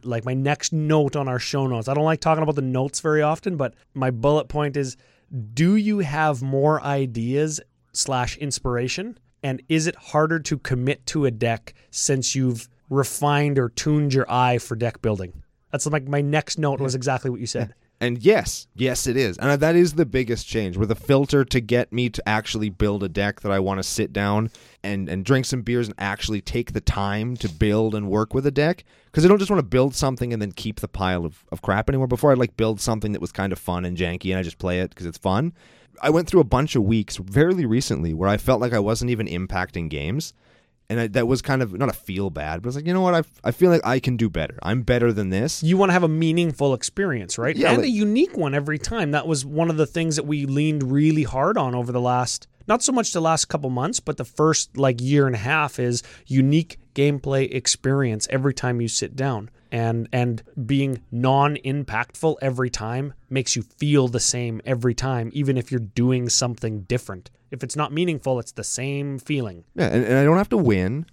[0.04, 1.88] like my next note on our show notes.
[1.88, 4.98] I don't like talking about the notes very often, but my bullet point is
[5.54, 7.62] do you have more ideas
[7.94, 9.18] slash inspiration?
[9.44, 14.30] And is it harder to commit to a deck since you've refined or tuned your
[14.32, 15.44] eye for deck building?
[15.72, 17.74] That's like my next note was exactly what you said.
[18.02, 19.38] And yes, yes, it is.
[19.38, 20.78] And that is the biggest change.
[20.78, 23.84] Where the filter to get me to actually build a deck that I want to
[23.84, 24.52] sit down
[24.84, 28.46] and, and drink some beers and actually take the time to build and work with
[28.46, 28.86] a deck.
[29.08, 31.62] Because I don't just want to build something and then keep the pile of, of
[31.62, 32.08] crap anymore.
[32.08, 34.60] Before I'd like build something that was kind of fun and janky and I just
[34.60, 35.52] play it because it's fun.
[36.02, 39.12] I went through a bunch of weeks fairly recently where I felt like I wasn't
[39.12, 40.34] even impacting games.
[40.90, 42.94] And I, that was kind of not a feel bad, but I was like, you
[42.94, 43.14] know what?
[43.14, 44.58] I, I feel like I can do better.
[44.64, 45.62] I'm better than this.
[45.62, 47.56] you want to have a meaningful experience, right?
[47.56, 49.12] Yeah, and like- a unique one every time.
[49.12, 52.48] That was one of the things that we leaned really hard on over the last
[52.68, 55.80] not so much the last couple months, but the first like year and a half
[55.80, 59.50] is unique gameplay experience every time you sit down.
[59.72, 65.72] And and being non-impactful every time makes you feel the same every time, even if
[65.72, 67.30] you're doing something different.
[67.52, 69.66] If it's not meaningful, it's the same feeling.
[69.76, 71.06] Yeah, and, and I don't have to win.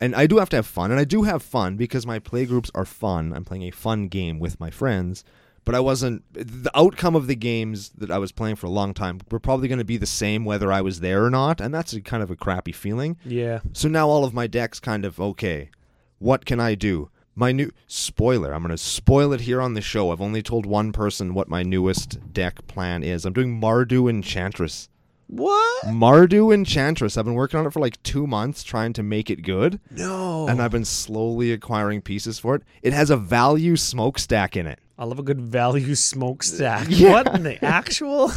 [0.00, 0.90] And I do have to have fun.
[0.90, 3.32] And I do have fun because my play groups are fun.
[3.32, 5.24] I'm playing a fun game with my friends.
[5.64, 6.22] But I wasn't.
[6.32, 9.66] The outcome of the games that I was playing for a long time were probably
[9.66, 11.60] going to be the same whether I was there or not.
[11.60, 13.16] And that's a kind of a crappy feeling.
[13.24, 13.60] Yeah.
[13.72, 15.70] So now all of my decks kind of, okay,
[16.18, 17.08] what can I do?
[17.36, 20.12] My new spoiler, I'm going to spoil it here on the show.
[20.12, 23.24] I've only told one person what my newest deck plan is.
[23.24, 24.88] I'm doing Mardu Enchantress.
[25.26, 25.86] What?
[25.86, 27.16] Mardu Enchantress.
[27.16, 30.46] I've been working on it for like two months trying to make it good, No.
[30.46, 32.62] and I've been slowly acquiring pieces for it.
[32.82, 34.78] It has a value smokestack in it.
[34.96, 36.86] I love a good value smokestack.
[36.88, 37.10] Yeah.
[37.10, 38.30] What in the actual?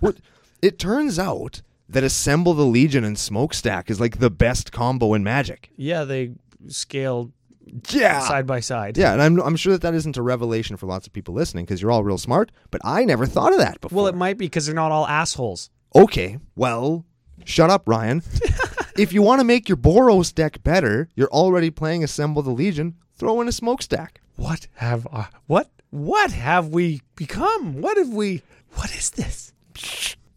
[0.00, 0.16] What?
[0.62, 5.24] It turns out that Assemble the Legion and Smokestack is like the best combo in
[5.24, 5.70] Magic.
[5.76, 6.34] Yeah, they
[6.68, 7.32] scale
[7.90, 8.20] Yeah.
[8.20, 8.96] side by side.
[8.98, 11.64] Yeah, and I'm, I'm sure that that isn't a revelation for lots of people listening
[11.64, 13.96] because you're all real smart, but I never thought of that before.
[13.96, 15.70] Well, it might be because they're not all assholes.
[15.94, 17.04] Okay, well,
[17.44, 18.22] shut up, Ryan.
[18.96, 22.96] if you want to make your Boros deck better, you're already playing Assemble the Legion,
[23.14, 24.20] throw in a Smokestack.
[24.36, 27.82] What have uh, what what have we become?
[27.82, 28.42] What have we?
[28.74, 29.52] What is this?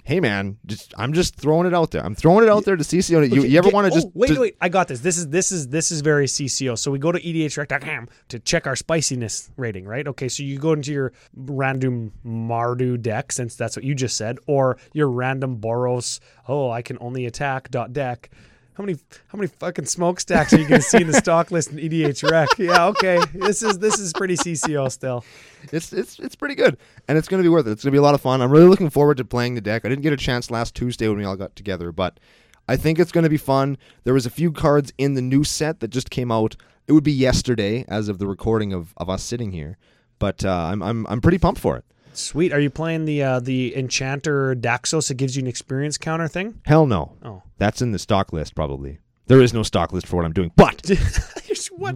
[0.05, 2.05] Hey man, just I'm just throwing it out there.
[2.05, 3.27] I'm throwing it out there to CCO.
[3.29, 4.27] You, Okay, you ever want to oh, just wait?
[4.29, 5.01] just- wait, I got this.
[5.01, 6.77] This is this is this is very CCO.
[6.77, 10.07] So we go to edhrec.com to check our spiciness rating, right?
[10.07, 14.37] Okay, so you go into your random Mardu deck, since that's what you just said,
[14.47, 16.19] or your random Boros.
[16.47, 18.29] Oh, I can only attack dot deck.
[18.75, 21.71] How many how many fucking smokestacks are you going to see in the stock list
[21.71, 22.49] in EDH Rec?
[22.57, 23.19] Yeah, okay.
[23.33, 25.23] This is this is pretty CCO still.
[25.71, 27.71] It's it's it's pretty good, and it's going to be worth it.
[27.71, 28.41] It's going to be a lot of fun.
[28.41, 29.85] I'm really looking forward to playing the deck.
[29.85, 32.19] I didn't get a chance last Tuesday when we all got together, but
[32.67, 33.77] I think it's going to be fun.
[34.03, 36.57] There was a few cards in the new set that just came out.
[36.85, 39.77] It would be yesterday, as of the recording of, of us sitting here,
[40.19, 41.85] but uh, I'm I'm I'm pretty pumped for it.
[42.17, 42.53] Sweet.
[42.53, 46.61] Are you playing the uh, the Enchanter Daxos that gives you an experience counter thing?
[46.65, 47.43] Hell no, Oh.
[47.57, 48.99] that's in the stock list probably.
[49.27, 50.97] There is no stock list for what I'm doing, but the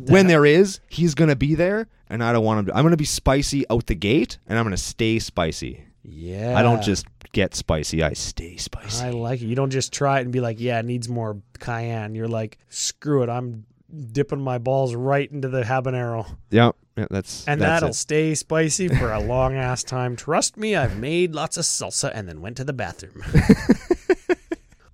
[0.07, 2.65] when there is, he's going to be there, and I don't want him.
[2.67, 5.83] To, I'm going to be spicy out the gate, and I'm going to stay spicy.
[6.03, 6.57] Yeah.
[6.57, 9.05] I don't just get spicy; I stay spicy.
[9.05, 9.45] I like it.
[9.45, 12.15] You don't just try it and be like, yeah, it needs more cayenne.
[12.15, 13.29] You're like, screw it.
[13.29, 13.65] I'm
[14.11, 16.25] dipping my balls right into the habanero.
[16.51, 16.75] Yep.
[16.97, 17.95] yeah that's And that's that'll it.
[17.95, 20.15] stay spicy for a long ass time.
[20.15, 23.23] Trust me, I've made lots of salsa and then went to the bathroom.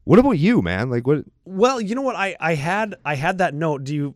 [0.04, 0.92] What about you, man?
[0.92, 1.26] Like what?
[1.46, 2.16] well, you know what?
[2.16, 3.84] I, I had I had that note.
[3.86, 4.16] Do you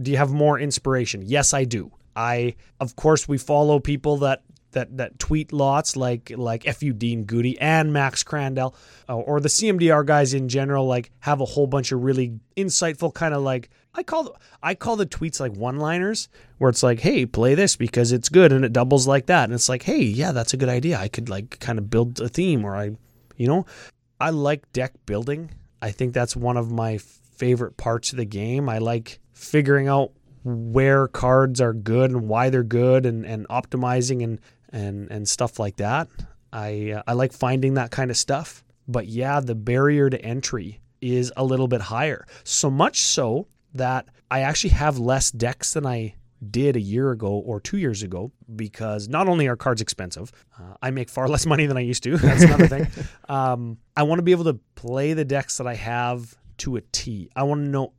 [0.00, 1.22] do you have more inspiration?
[1.24, 1.92] Yes, I do.
[2.14, 4.42] I of course we follow people that
[4.74, 8.74] that that tweet lots like like fu Dean Goody and Max Crandell
[9.08, 13.12] uh, or the CMDR guys in general like have a whole bunch of really insightful
[13.12, 17.26] kind of like I call I call the tweets like one-liners where it's like hey
[17.26, 20.32] play this because it's good and it doubles like that and it's like hey yeah
[20.32, 22.92] that's a good idea I could like kind of build a theme or I
[23.36, 23.66] you know
[24.20, 25.50] I like deck building.
[25.82, 28.68] I think that's one of my favorite parts of the game.
[28.68, 30.12] I like figuring out
[30.44, 34.40] where cards are good and why they're good and, and optimizing and,
[34.74, 36.08] and, and stuff like that.
[36.52, 38.64] I, uh, I like finding that kind of stuff.
[38.86, 42.26] But yeah, the barrier to entry is a little bit higher.
[42.42, 46.14] So much so that I actually have less decks than I
[46.50, 50.74] did a year ago or two years ago because not only are cards expensive, uh,
[50.82, 52.16] I make far less money than I used to.
[52.18, 52.86] That's another thing.
[53.26, 56.82] Um, I want to be able to play the decks that I have to a
[56.92, 57.30] T.
[57.34, 57.94] I want to know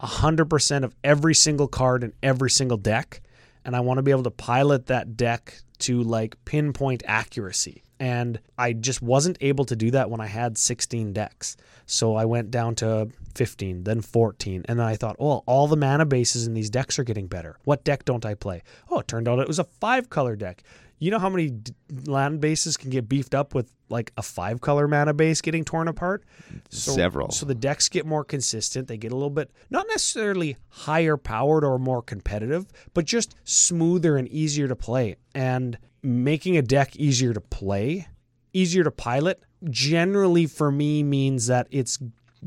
[0.00, 3.22] 100% of every single card in every single deck.
[3.64, 7.82] And I want to be able to pilot that deck to like pinpoint accuracy.
[8.00, 11.56] And I just wasn't able to do that when I had 16 decks.
[11.86, 14.64] So I went down to 15, then 14.
[14.68, 17.58] And then I thought, oh, all the mana bases in these decks are getting better.
[17.64, 18.62] What deck don't I play?
[18.88, 20.62] Oh, it turned out it was a five color deck.
[20.98, 21.72] You know how many d-
[22.06, 25.88] land bases can get beefed up with like a five color mana base getting torn
[25.88, 26.24] apart?
[26.70, 27.30] So, Several.
[27.30, 28.88] So the decks get more consistent.
[28.88, 34.16] They get a little bit, not necessarily higher powered or more competitive, but just smoother
[34.16, 35.16] and easier to play.
[35.34, 38.08] And making a deck easier to play,
[38.52, 41.98] easier to pilot, generally for me means that it's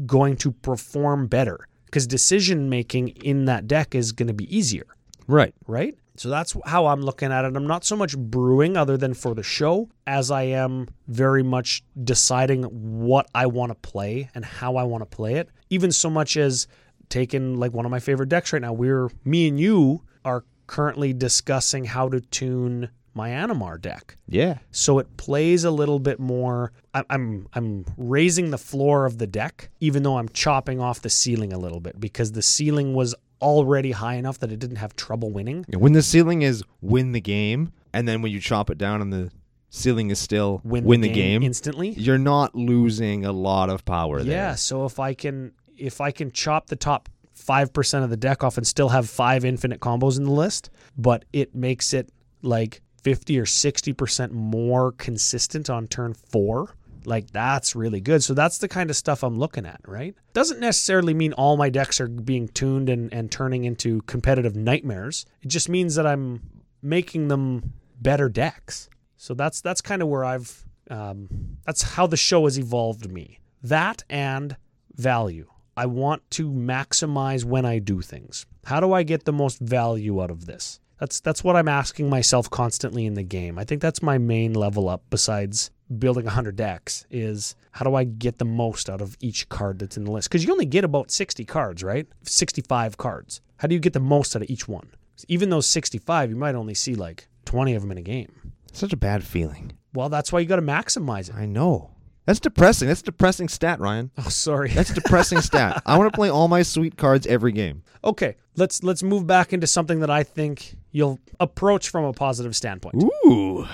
[0.06, 4.86] going to perform better because decision making in that deck is going to be easier
[5.32, 5.54] Right.
[5.68, 5.98] right?
[6.18, 7.56] So that's how I'm looking at it.
[7.56, 11.84] I'm not so much brewing other than for the show as I am very much
[12.04, 15.50] deciding what I want to play and how I want to play it.
[15.70, 16.68] Even so much as
[17.10, 18.74] taking like one of my favorite decks right now.
[18.74, 24.18] We're me and you are currently discussing how to tune my Animar deck.
[24.28, 24.60] Yeah.
[24.72, 26.72] So it plays a little bit more.
[26.94, 31.10] I- I'm I'm raising the floor of the deck, even though I'm chopping off the
[31.10, 34.96] ceiling a little bit because the ceiling was already high enough that it didn't have
[34.96, 35.66] trouble winning.
[35.76, 39.12] When the ceiling is win the game, and then when you chop it down and
[39.12, 39.32] the
[39.70, 41.92] ceiling is still Win, win, the, game, instantly.
[41.92, 44.24] you're not losing a lot of power Yeah.
[44.26, 44.34] there.
[44.34, 48.18] Yeah, so if I can if I can chop the top five percent of the
[48.18, 52.12] deck off and still have five infinite combos in the list, but it makes it
[52.42, 56.76] like fifty or sixty percent more consistent on turn four.
[57.06, 58.24] Like that's really good.
[58.24, 60.16] So that's the kind of stuff I'm looking at, right?
[60.34, 65.26] Doesn't necessarily mean all my decks are being tuned and, and turning into competitive nightmares.
[65.42, 66.42] It just means that I'm
[66.82, 68.90] making them better decks.
[69.18, 73.40] So that's that's kind of where I've um, that's how the show has evolved me.
[73.64, 74.58] That and
[74.96, 75.48] value.
[75.78, 78.46] I want to maximize when I do things.
[78.66, 80.80] How do I get the most value out of this?
[81.00, 83.58] That's that's what I'm asking myself constantly in the game.
[83.58, 88.04] I think that's my main level up besides building 100 decks is how do I
[88.04, 90.30] get the most out of each card that's in the list?
[90.32, 92.08] Cuz you only get about 60 cards, right?
[92.24, 93.42] 65 cards.
[93.58, 94.90] How do you get the most out of each one?
[95.28, 98.54] Even those 65, you might only see like 20 of them in a game.
[98.74, 99.74] Such a bad feeling.
[99.94, 101.36] Well, that's why you got to maximize it.
[101.36, 101.92] I know.
[102.26, 102.88] That's depressing.
[102.88, 104.12] That's a depressing stat, Ryan.
[104.18, 104.70] Oh, sorry.
[104.70, 105.82] That's a depressing stat.
[105.86, 107.84] I want to play all my sweet cards every game.
[108.04, 112.56] Okay, let's let's move back into something that I think you'll approach from a positive
[112.56, 113.04] standpoint.
[113.04, 113.68] Ooh.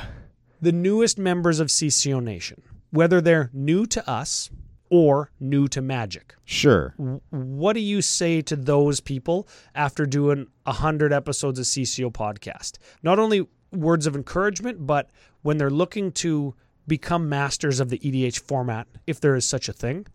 [0.61, 2.61] The newest members of CCO Nation.
[2.91, 4.49] whether they're new to us
[4.89, 6.35] or new to Magic.
[6.45, 6.93] Sure.
[7.29, 12.77] What do you say to those people after doing 100 episodes of CCO podcast?
[13.03, 15.09] Not only words of encouragement, but
[15.41, 16.55] when they're looking to
[16.87, 20.07] become masters of the EDH format, if there is such a thing,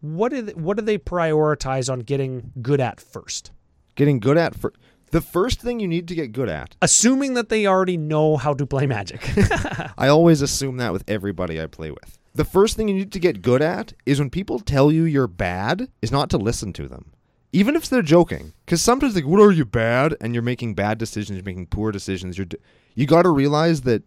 [0.00, 3.50] what do they, what do they prioritize on getting good at first?
[3.96, 4.72] Getting good at for
[5.10, 6.76] the first thing you need to get good at.
[6.82, 9.28] Assuming that they already know how to play Magic.
[9.98, 12.18] I always assume that with everybody I play with.
[12.34, 15.26] The first thing you need to get good at is when people tell you you're
[15.26, 17.12] bad, is not to listen to them.
[17.52, 18.52] Even if they're joking.
[18.64, 20.14] Because sometimes, like, what are you bad?
[20.20, 22.38] And you're making bad decisions, you're making poor decisions.
[22.38, 22.58] You're d-
[22.94, 24.04] you got to realize that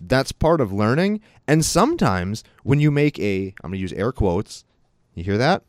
[0.00, 1.20] that's part of learning.
[1.46, 4.64] And sometimes when you make a, I'm going to use air quotes,
[5.14, 5.62] you hear that?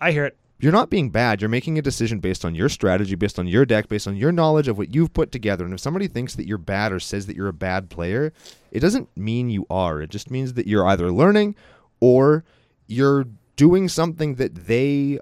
[0.00, 0.36] I hear it.
[0.62, 1.42] You're not being bad.
[1.42, 4.30] You're making a decision based on your strategy, based on your deck, based on your
[4.30, 5.64] knowledge of what you've put together.
[5.64, 8.32] And if somebody thinks that you're bad or says that you're a bad player,
[8.70, 10.00] it doesn't mean you are.
[10.00, 11.56] It just means that you're either learning
[11.98, 12.44] or
[12.86, 15.18] you're doing something that they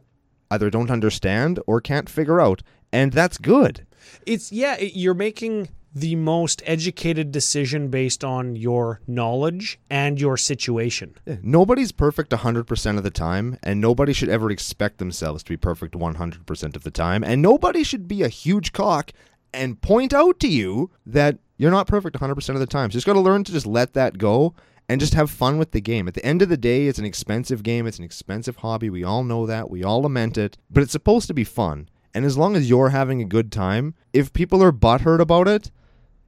[0.50, 2.62] either don't understand or can't figure out.
[2.92, 3.86] And that's good.
[4.26, 11.14] It's yeah, you're making the most educated decision based on your knowledge and your situation.
[11.42, 15.94] Nobody's perfect 100% of the time, and nobody should ever expect themselves to be perfect
[15.94, 19.12] 100% of the time, and nobody should be a huge cock
[19.52, 22.90] and point out to you that you're not perfect 100% of the time.
[22.90, 24.54] So you just got to learn to just let that go
[24.88, 26.08] and just have fun with the game.
[26.08, 28.90] At the end of the day, it's an expensive game, it's an expensive hobby.
[28.90, 31.88] We all know that, we all lament it, but it's supposed to be fun.
[32.12, 35.70] And as long as you're having a good time, if people are butthurt about it,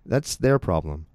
[0.06, 1.06] that's their problem.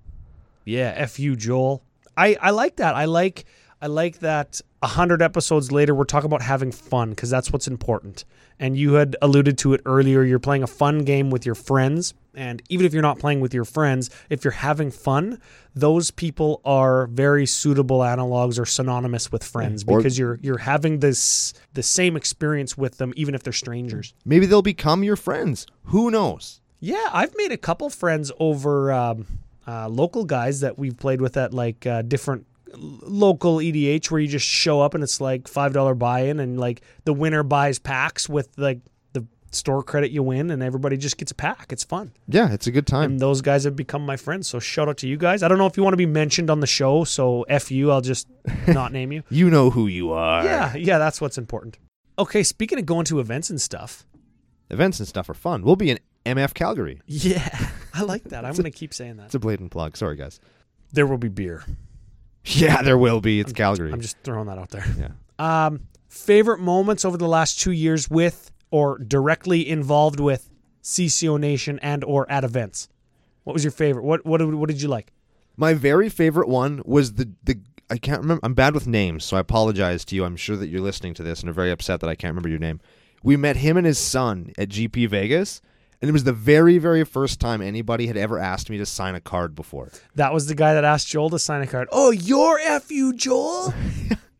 [0.65, 1.83] Yeah, F you, Joel.
[2.15, 2.95] I, I like that.
[2.95, 3.45] I like
[3.81, 7.67] I like that a hundred episodes later we're talking about having fun because that's what's
[7.67, 8.25] important.
[8.59, 10.23] And you had alluded to it earlier.
[10.23, 13.53] You're playing a fun game with your friends, and even if you're not playing with
[13.53, 15.39] your friends, if you're having fun,
[15.75, 20.99] those people are very suitable analogs or synonymous with friends Or- because you're you're having
[20.99, 24.15] this the same experience with them, even if they're strangers.
[24.25, 25.67] Maybe they'll become your friends.
[25.85, 26.61] Who knows?
[26.79, 29.25] Yeah, I've made a couple friends over um,
[29.67, 34.27] uh, local guys that we've played with at like uh, different local EDH where you
[34.27, 37.79] just show up and it's like five dollar buy in and like the winner buys
[37.79, 38.79] packs with like
[39.13, 41.71] the store credit you win and everybody just gets a pack.
[41.71, 42.11] It's fun.
[42.27, 43.11] Yeah, it's a good time.
[43.11, 44.47] And those guys have become my friends.
[44.47, 45.43] So shout out to you guys.
[45.43, 47.91] I don't know if you want to be mentioned on the show, so F you,
[47.91, 48.27] I'll just
[48.67, 49.23] not name you.
[49.29, 50.43] You know who you are.
[50.43, 51.79] Yeah, yeah, that's what's important.
[52.19, 54.05] Okay, speaking of going to events and stuff.
[54.69, 55.63] Events and stuff are fun.
[55.63, 55.99] We'll be in
[56.35, 57.01] MF Calgary.
[57.07, 58.45] Yeah, I like that.
[58.45, 59.25] I'm going to keep saying that.
[59.27, 59.97] It's a blatant plug.
[59.97, 60.39] Sorry, guys.
[60.93, 61.63] There will be beer.
[62.45, 63.39] Yeah, there will be.
[63.39, 63.91] It's Calgary.
[63.91, 64.85] I'm just throwing that out there.
[64.97, 65.65] yeah.
[65.67, 70.49] Um, favorite moments over the last two years with or directly involved with
[70.83, 72.87] CCO Nation and or at events.
[73.43, 74.03] What was your favorite?
[74.05, 75.11] What what did- what did you like?
[75.57, 77.59] My very favorite one was the the
[77.89, 78.41] I can't remember.
[78.43, 80.23] I'm bad with names, so I apologize to you.
[80.25, 82.49] I'm sure that you're listening to this and are very upset that I can't remember
[82.49, 82.79] your name.
[83.23, 85.61] We met him and his son at GP Vegas,
[86.01, 89.15] and it was the very very first time anybody had ever asked me to sign
[89.15, 89.91] a card before.
[90.15, 91.87] That was the guy that asked Joel to sign a card.
[91.91, 93.73] Oh, you're fu Joel.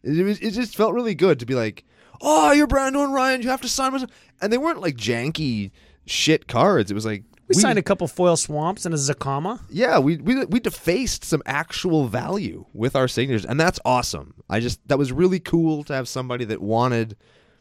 [0.04, 1.84] It, was, it just felt really good to be like,
[2.22, 3.42] "Oh, you're Brando and Ryan.
[3.42, 4.06] You have to sign." My...
[4.42, 5.72] And they weren't like janky
[6.06, 6.90] shit cards.
[6.90, 9.60] It was like We, signed a couple foil swamps and a Zacama.
[9.70, 14.34] Yeah, we we we defaced some actual value with our signatures, and that's awesome.
[14.50, 17.18] I just that was really cool to have somebody that wanted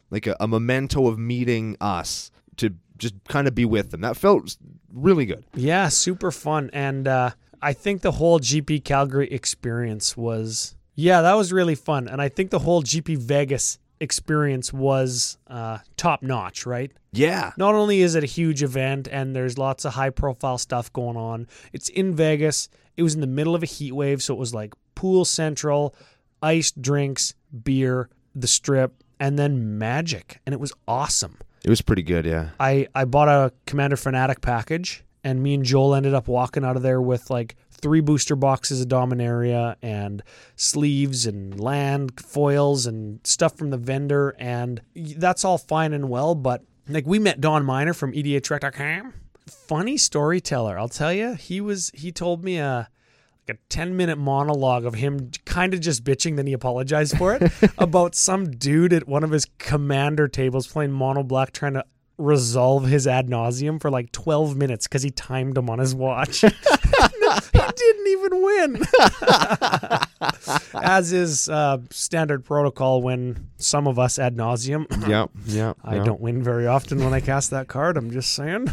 [0.09, 4.01] like a, a memento of meeting us to just kind of be with them.
[4.01, 4.57] That felt
[4.93, 5.45] really good.
[5.53, 6.69] Yeah, super fun.
[6.73, 7.31] And uh,
[7.61, 12.07] I think the whole GP Calgary experience was, yeah, that was really fun.
[12.07, 16.91] And I think the whole GP Vegas experience was uh, top notch, right?
[17.11, 20.93] Yeah, Not only is it a huge event and there's lots of high profile stuff
[20.93, 22.69] going on, it's in Vegas.
[22.95, 25.95] It was in the middle of a heat wave, so it was like pool central,
[26.43, 27.33] iced drinks,
[27.63, 30.39] beer, the strip, and then magic.
[30.45, 31.39] And it was awesome.
[31.63, 32.25] It was pretty good.
[32.25, 36.63] Yeah, I, I bought a Commander Fanatic package, and me and Joel ended up walking
[36.63, 40.23] out of there with like three booster boxes of Dominaria and
[40.55, 44.35] sleeves and land foils and stuff from the vendor.
[44.39, 49.13] And that's all fine and well, but like we met Don Miner from E EDHRec.com.
[49.47, 51.35] Funny storyteller, I'll tell you.
[51.35, 52.96] He was he told me a like
[53.49, 57.51] a 10 minute monologue of him kind of just bitching then he apologized for it
[57.77, 61.85] about some dude at one of his commander tables playing mono black trying to
[62.17, 66.41] resolve his Ad Nauseam for like 12 minutes because he timed him on his watch
[66.41, 66.49] he
[67.75, 68.81] didn't even win
[70.81, 75.73] as is uh, standard protocol when some of us Ad Nauseam yeah, yeah.
[75.83, 77.97] I don't win very often when I cast that card.
[77.97, 78.67] I'm just saying.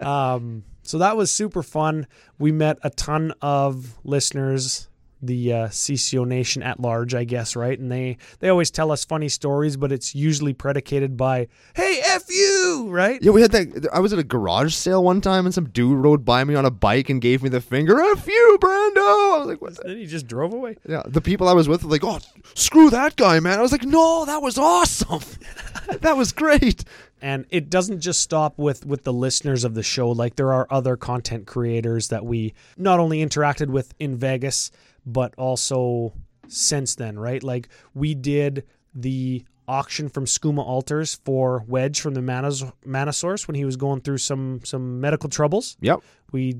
[0.00, 2.06] um, so that was super fun.
[2.38, 4.88] We met a ton of listeners
[5.22, 7.78] the uh, CCO Nation at large, I guess, right?
[7.78, 12.24] And they they always tell us funny stories, but it's usually predicated by "Hey, f
[12.28, 13.20] you," right?
[13.22, 13.88] Yeah, we had that.
[13.92, 16.64] I was at a garage sale one time, and some dude rode by me on
[16.64, 18.00] a bike and gave me the finger.
[18.00, 19.34] F you, Brando.
[19.34, 19.76] I was like, what?
[19.76, 19.88] The?
[19.88, 20.76] Then he just drove away.
[20.88, 22.20] Yeah, the people I was with were like, "Oh,
[22.54, 25.22] screw that guy, man." I was like, "No, that was awesome.
[26.00, 26.84] that was great."
[27.20, 30.10] And it doesn't just stop with with the listeners of the show.
[30.10, 34.70] Like there are other content creators that we not only interacted with in Vegas
[35.06, 36.12] but also
[36.48, 37.42] since then right?
[37.42, 38.64] Like we did
[38.94, 44.00] the auction from Skooma Altars for Wedge from the Mana Source when he was going
[44.00, 45.76] through some some medical troubles.
[45.80, 46.00] Yep.
[46.32, 46.56] we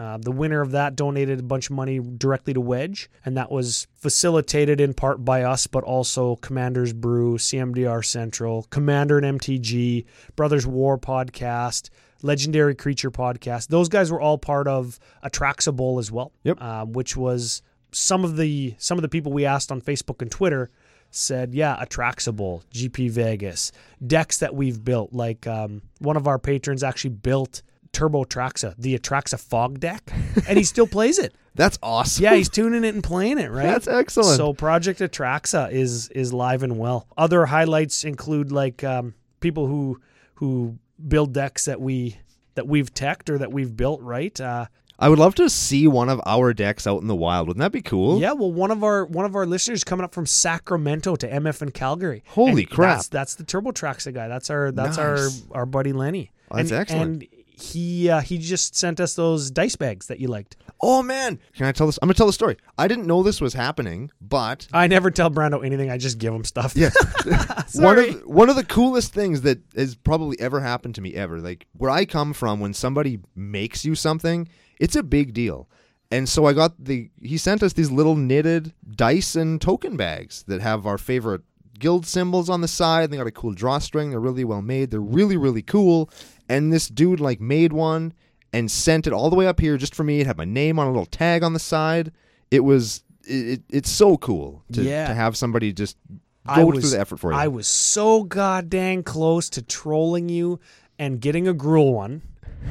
[0.00, 3.52] uh, the winner of that donated a bunch of money directly to Wedge, and that
[3.52, 10.06] was facilitated in part by us, but also Commander's Brew, CMDR Central, Commander and MTG,
[10.36, 11.90] Brothers War podcast,
[12.22, 13.68] Legendary Creature podcast.
[13.68, 16.32] Those guys were all part of Atraxa Bowl as well.
[16.44, 16.56] Yep.
[16.62, 17.60] Uh, which was
[17.92, 20.70] some of the some of the people we asked on Facebook and Twitter
[21.10, 21.84] said, yeah,
[22.32, 23.70] Bowl, GP Vegas,
[24.06, 25.12] decks that we've built.
[25.12, 27.62] Like um, one of our patrons actually built
[27.92, 30.10] Turbo Atraxa, the Atraxa Fog deck,
[30.48, 31.34] and he still plays it.
[31.54, 32.22] That's awesome.
[32.24, 33.64] Yeah, he's tuning it and playing it, right?
[33.64, 34.36] That's excellent.
[34.36, 37.06] So Project Atraxa is is live and well.
[37.16, 40.00] Other highlights include like um, people who
[40.34, 40.78] who
[41.08, 42.18] build decks that we
[42.54, 44.40] that we've teched or that we've built, right?
[44.40, 44.66] Uh,
[45.02, 47.48] I would love to see one of our decks out in the wild.
[47.48, 48.20] Wouldn't that be cool?
[48.20, 51.62] yeah, well, one of our one of our listeners coming up from Sacramento to MF
[51.62, 52.22] in Calgary.
[52.28, 52.96] Holy And crap.
[52.98, 54.28] That's, that's the Turbo Traxa guy.
[54.28, 55.42] That's our that's Nice.
[55.52, 56.30] our our buddy Lenny.
[56.50, 57.22] Oh, that's and, excellent.
[57.22, 57.26] And
[57.60, 60.56] he uh, he just sent us those dice bags that you liked.
[60.82, 61.98] Oh man, can I tell this?
[62.00, 62.56] I'm gonna tell the story.
[62.78, 65.90] I didn't know this was happening, but I never tell Brando anything.
[65.90, 66.74] I just give him stuff.
[66.74, 66.90] yeah,
[67.74, 71.40] one of one of the coolest things that has probably ever happened to me ever.
[71.40, 74.48] Like where I come from, when somebody makes you something,
[74.78, 75.68] it's a big deal.
[76.10, 80.44] And so I got the he sent us these little knitted dice and token bags
[80.48, 81.42] that have our favorite
[81.78, 83.10] guild symbols on the side.
[83.10, 84.10] They got a cool drawstring.
[84.10, 84.90] They're really well made.
[84.90, 86.10] They're really really cool.
[86.50, 88.12] And this dude like made one
[88.52, 90.20] and sent it all the way up here just for me.
[90.20, 92.10] It had my name on a little tag on the side.
[92.50, 95.06] It was it, it, it's so cool to, Yeah.
[95.06, 97.38] to have somebody just go I through was, the effort for you.
[97.38, 100.58] I was so goddamn close to trolling you
[100.98, 102.22] and getting a Gruul one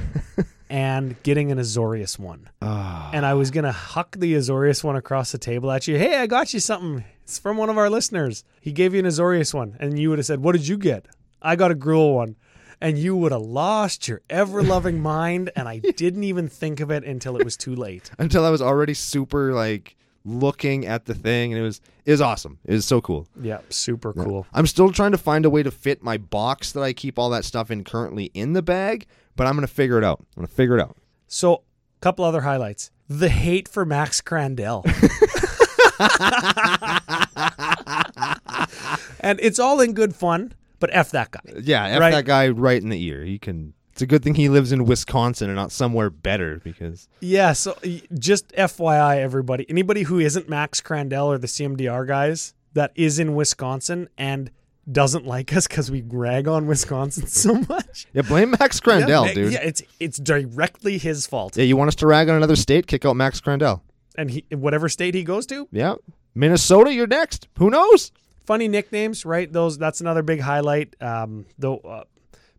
[0.70, 2.50] and getting an Azorius one.
[2.62, 3.10] Ah.
[3.14, 5.98] And I was going to huck the Azorius one across the table at you.
[5.98, 7.04] Hey, I got you something.
[7.24, 8.44] It's from one of our listeners.
[8.60, 9.78] He gave you an Azorius one.
[9.80, 11.06] And you would have said, What did you get?
[11.42, 12.36] I got a Gruul one.
[12.82, 15.52] And you would have lost your ever loving mind.
[15.56, 18.12] And I didn't even think of it until it was too late.
[18.20, 22.22] until I was already super like looking at the thing, and it was it was
[22.22, 22.60] awesome.
[22.66, 23.28] It was so cool.
[23.42, 24.46] Yeah, super cool.
[24.54, 27.30] I'm still trying to find a way to fit my box that I keep all
[27.32, 29.06] that stuff in currently in the bag,
[29.36, 30.20] but I'm gonna figure it out.
[30.20, 30.98] I'm gonna figure it out.
[31.28, 32.92] So, a couple other highlights.
[33.08, 34.86] The hate for Max Crandell.
[39.20, 41.40] and it's all in good fun, but F that guy.
[41.62, 42.12] Yeah, F Right.
[42.12, 43.24] that guy right in the ear.
[43.24, 43.74] He can.
[43.92, 47.78] It's a good thing he lives in Wisconsin and not somewhere better because Yeah, so
[48.18, 53.36] just FYI, everybody, anybody who isn't Max Crandell or the CMDR guys that is in
[53.36, 54.52] Wisconsin and
[54.90, 58.08] doesn't like us because we rag on Wisconsin so much.
[58.14, 59.52] yeah, blame Max Crandell, yeah, dude.
[59.54, 61.58] Yeah, it's it's directly his fault.
[61.58, 62.88] Yeah, you want us to rag on another state?
[62.88, 63.82] Kick out Max Crandell.
[64.18, 65.96] And he, whatever state he goes to, Yeah,
[66.36, 67.48] Minnesota, you're next.
[67.58, 68.12] Who knows?
[68.50, 69.54] Funny nicknames, right?
[69.54, 70.96] Those that's another big highlight.
[71.00, 72.06] Um, though uh,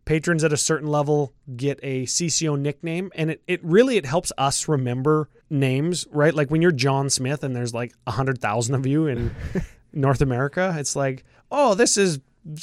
[0.05, 4.31] patrons at a certain level get a CCO nickname, and it, it really it helps
[4.37, 6.33] us remember names, right?
[6.33, 9.35] Like when you're John Smith and there's like a hundred thousand of you in
[9.93, 12.21] North America, it's like, oh, this is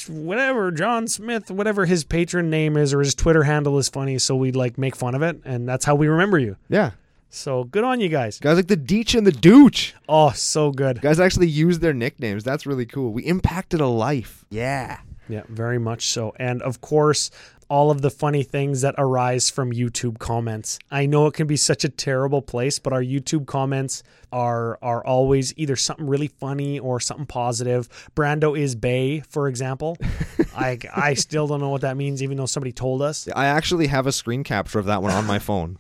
[0.08, 4.36] whatever John Smith, whatever his patron name is or his Twitter handle is funny, so
[4.36, 6.56] we like make fun of it, and that's how we remember you.
[6.70, 6.92] Yeah,
[7.30, 8.38] So good on you guys.
[8.38, 9.92] guys like the Deech and the Dooch.
[10.08, 11.00] Oh, so good.
[11.00, 12.42] Guys actually use their nicknames.
[12.44, 13.12] That's really cool.
[13.12, 14.44] We impacted a life.
[14.50, 15.00] Yeah.
[15.28, 16.32] Yeah, very much so.
[16.38, 17.30] And of course,
[17.68, 20.78] all of the funny things that arise from YouTube comments.
[20.90, 24.02] I know it can be such a terrible place, but our YouTube comments
[24.32, 27.88] are are always either something really funny or something positive.
[28.16, 29.98] Brando is Bay, for example.
[30.56, 33.28] I I still don't know what that means, even though somebody told us.
[33.36, 35.78] I actually have a screen capture of that one on my phone.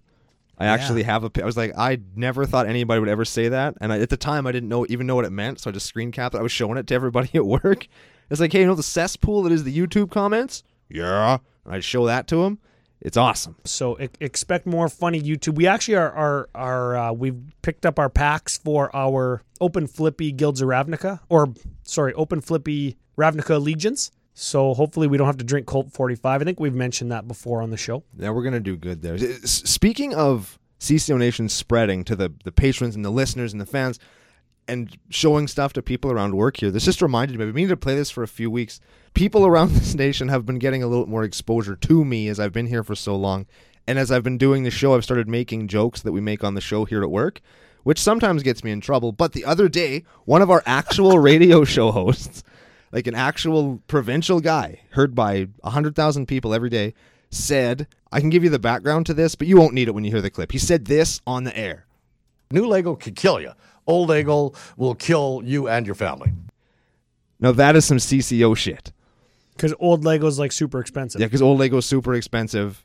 [0.58, 1.30] I actually have a.
[1.40, 4.16] I was like, I never thought anybody would ever say that, and I, at the
[4.16, 6.38] time, I didn't know even know what it meant, so I just screen capped it.
[6.38, 7.86] I was showing it to everybody at work.
[8.30, 10.64] It's like, hey, you know the cesspool that is the YouTube comments?
[10.88, 12.58] Yeah, and I'd show that to them.
[13.00, 13.56] It's awesome.
[13.64, 15.54] So e- expect more funny YouTube.
[15.54, 20.32] We actually are are are uh, we've picked up our packs for our Open Flippy
[20.32, 21.54] Guilds of Ravnica, or
[21.84, 24.10] sorry, Open Flippy Ravnica Allegiance.
[24.40, 26.40] So hopefully we don't have to drink Colt 45.
[26.40, 28.04] I think we've mentioned that before on the show.
[28.16, 29.18] Yeah, we're gonna do good there.
[29.18, 33.98] Speaking of CCO Nation spreading to the the patrons and the listeners and the fans,
[34.68, 36.70] and showing stuff to people around work here.
[36.70, 37.46] This just reminded me.
[37.46, 38.78] Been meaning to play this for a few weeks.
[39.12, 42.52] People around this nation have been getting a little more exposure to me as I've
[42.52, 43.46] been here for so long.
[43.88, 46.54] And as I've been doing the show, I've started making jokes that we make on
[46.54, 47.40] the show here at work,
[47.82, 49.10] which sometimes gets me in trouble.
[49.10, 52.44] But the other day, one of our actual radio show hosts,
[52.92, 56.94] like an actual provincial guy heard by 100,000 people every day,
[57.30, 60.04] said, I can give you the background to this, but you won't need it when
[60.04, 60.52] you hear the clip.
[60.52, 61.86] He said this on the air.
[62.50, 63.52] New Lego could kill you.
[63.86, 66.32] Old Lego will kill you and your family.
[67.40, 68.92] Now, that is some CCO shit.
[69.52, 71.20] Because old Lego's like super expensive.
[71.20, 72.84] Yeah, because old Lego is super expensive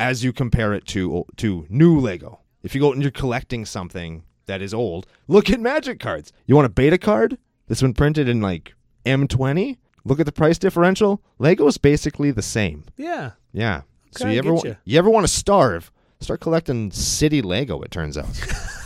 [0.00, 2.40] as you compare it to to new Lego.
[2.62, 6.32] If you go and you're collecting something that is old, look at Magic cards.
[6.46, 7.38] You want a beta card
[7.68, 8.74] This one printed in like
[9.06, 9.78] M20?
[10.04, 11.22] Look at the price differential.
[11.38, 12.84] Lego is basically the same.
[12.96, 13.32] Yeah.
[13.52, 13.82] Yeah.
[14.12, 14.76] so Okay, I you ever you.
[14.84, 15.90] you ever want to starve?
[16.20, 17.80] Start collecting city Lego.
[17.82, 18.28] It turns out.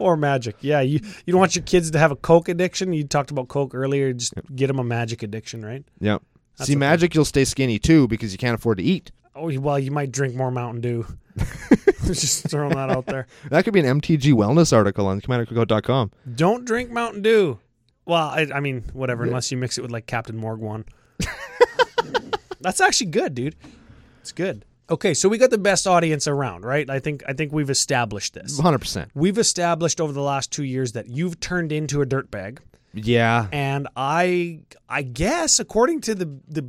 [0.00, 0.56] Or magic.
[0.60, 0.80] Yeah.
[0.80, 2.92] You you don't want your kids to have a Coke addiction.
[2.92, 4.12] You talked about Coke earlier.
[4.12, 5.84] Just get them a magic addiction, right?
[6.00, 6.20] yep.
[6.58, 6.76] That's See.
[6.76, 9.12] Magic, you'll stay skinny too because you can't afford to eat.
[9.36, 11.06] Oh, well, you might drink more Mountain Dew.
[12.06, 13.28] Just throwing that out there.
[13.50, 16.10] That could be an MTG wellness article on commandercookout.com.
[16.34, 17.60] Don't drink Mountain Dew.
[18.08, 20.84] Well, I, I mean, whatever, unless you mix it with like Captain Morgan.
[22.60, 23.54] That's actually good, dude.
[24.20, 24.64] It's good.
[24.90, 26.88] Okay, so we got the best audience around, right?
[26.88, 28.58] I think I think we've established this.
[28.58, 29.10] 100%.
[29.14, 32.58] We've established over the last two years that you've turned into a dirtbag,
[32.94, 33.48] Yeah.
[33.52, 36.66] and I I guess according to the the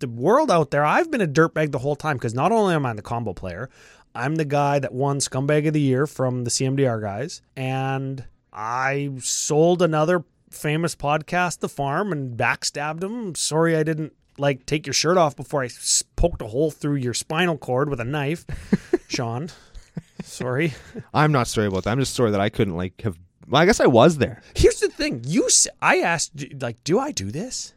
[0.00, 2.84] the world out there, I've been a dirtbag the whole time because not only am
[2.84, 3.70] I the combo player,
[4.14, 9.10] I'm the guy that won Scumbag of the Year from the CMDR guys, and I
[9.20, 13.34] sold another famous podcast, The Farm, and backstabbed him.
[13.34, 15.68] Sorry, I didn't like take your shirt off before I
[16.16, 18.44] poked a hole through your spinal cord with a knife,
[19.08, 19.50] Sean.
[20.22, 20.74] Sorry.
[21.14, 21.90] I'm not sorry about that.
[21.90, 23.18] I'm just sorry that I couldn't like have.
[23.46, 24.42] Well, I guess I was there.
[24.54, 25.48] Here's the thing: you,
[25.80, 27.72] I asked, like, do I do this?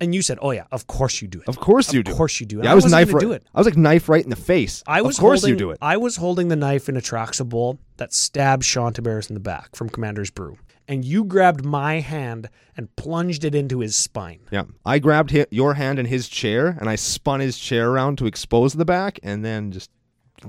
[0.00, 1.48] And you said, "Oh yeah, of course you do it.
[1.48, 2.10] Of course you do.
[2.10, 3.20] Of course you do." Yeah, I was knife right.
[3.20, 3.44] do it.
[3.54, 4.82] I was like knife right in the face.
[4.86, 5.78] I was of course holding, you do it.
[5.80, 9.74] I was holding the knife in Atraxa bowl that stabbed Sean Tabaris in the back
[9.76, 10.58] from Commander's Brew,
[10.88, 14.40] and you grabbed my hand and plunged it into his spine.
[14.50, 18.18] yeah, I grabbed hi- your hand in his chair and I spun his chair around
[18.18, 19.90] to expose the back and then just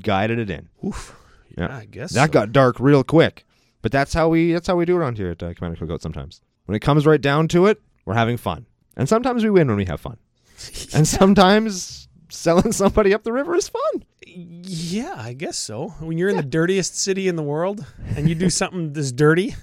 [0.02, 0.70] guided it in.
[0.86, 1.16] Oof.
[1.58, 1.76] Yeah.
[1.78, 2.34] I guess That so.
[2.34, 3.46] got dark real quick.
[3.82, 6.02] But that's how we that's how we do it around here at uh, Commander Cookout.
[6.02, 8.66] Sometimes when it comes right down to it, we're having fun,
[8.98, 10.18] and sometimes we win when we have fun,
[10.96, 14.04] and sometimes selling somebody up the river is fun.
[14.38, 15.90] Yeah, I guess so.
[16.00, 17.86] When you're in the dirtiest city in the world
[18.18, 19.56] and you do something this dirty,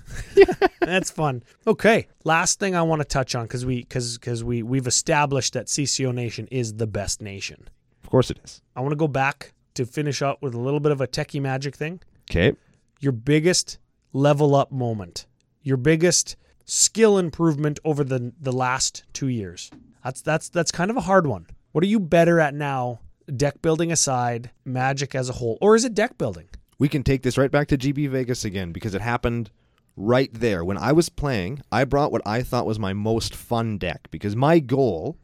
[0.81, 1.43] that's fun.
[1.67, 5.53] Okay, last thing I want to touch on because we because because we we've established
[5.53, 7.69] that CCO Nation is the best nation.
[8.03, 8.63] Of course it is.
[8.75, 11.41] I want to go back to finish up with a little bit of a techie
[11.41, 12.01] magic thing.
[12.31, 12.57] Okay.
[13.01, 13.79] Your biggest
[14.15, 15.27] level up moment,
[15.63, 19.71] your biggest skill improvement over the the last two years.
[20.03, 21.47] That's that's that's kind of a hard one.
[21.73, 23.01] What are you better at now?
[23.37, 26.49] Deck building aside, magic as a whole, or is it deck building?
[26.83, 29.53] we can take this right back to GP Vegas again because it happened
[29.97, 30.65] right there.
[30.65, 34.35] When I was playing, I brought what I thought was my most fun deck because
[34.35, 35.17] my goal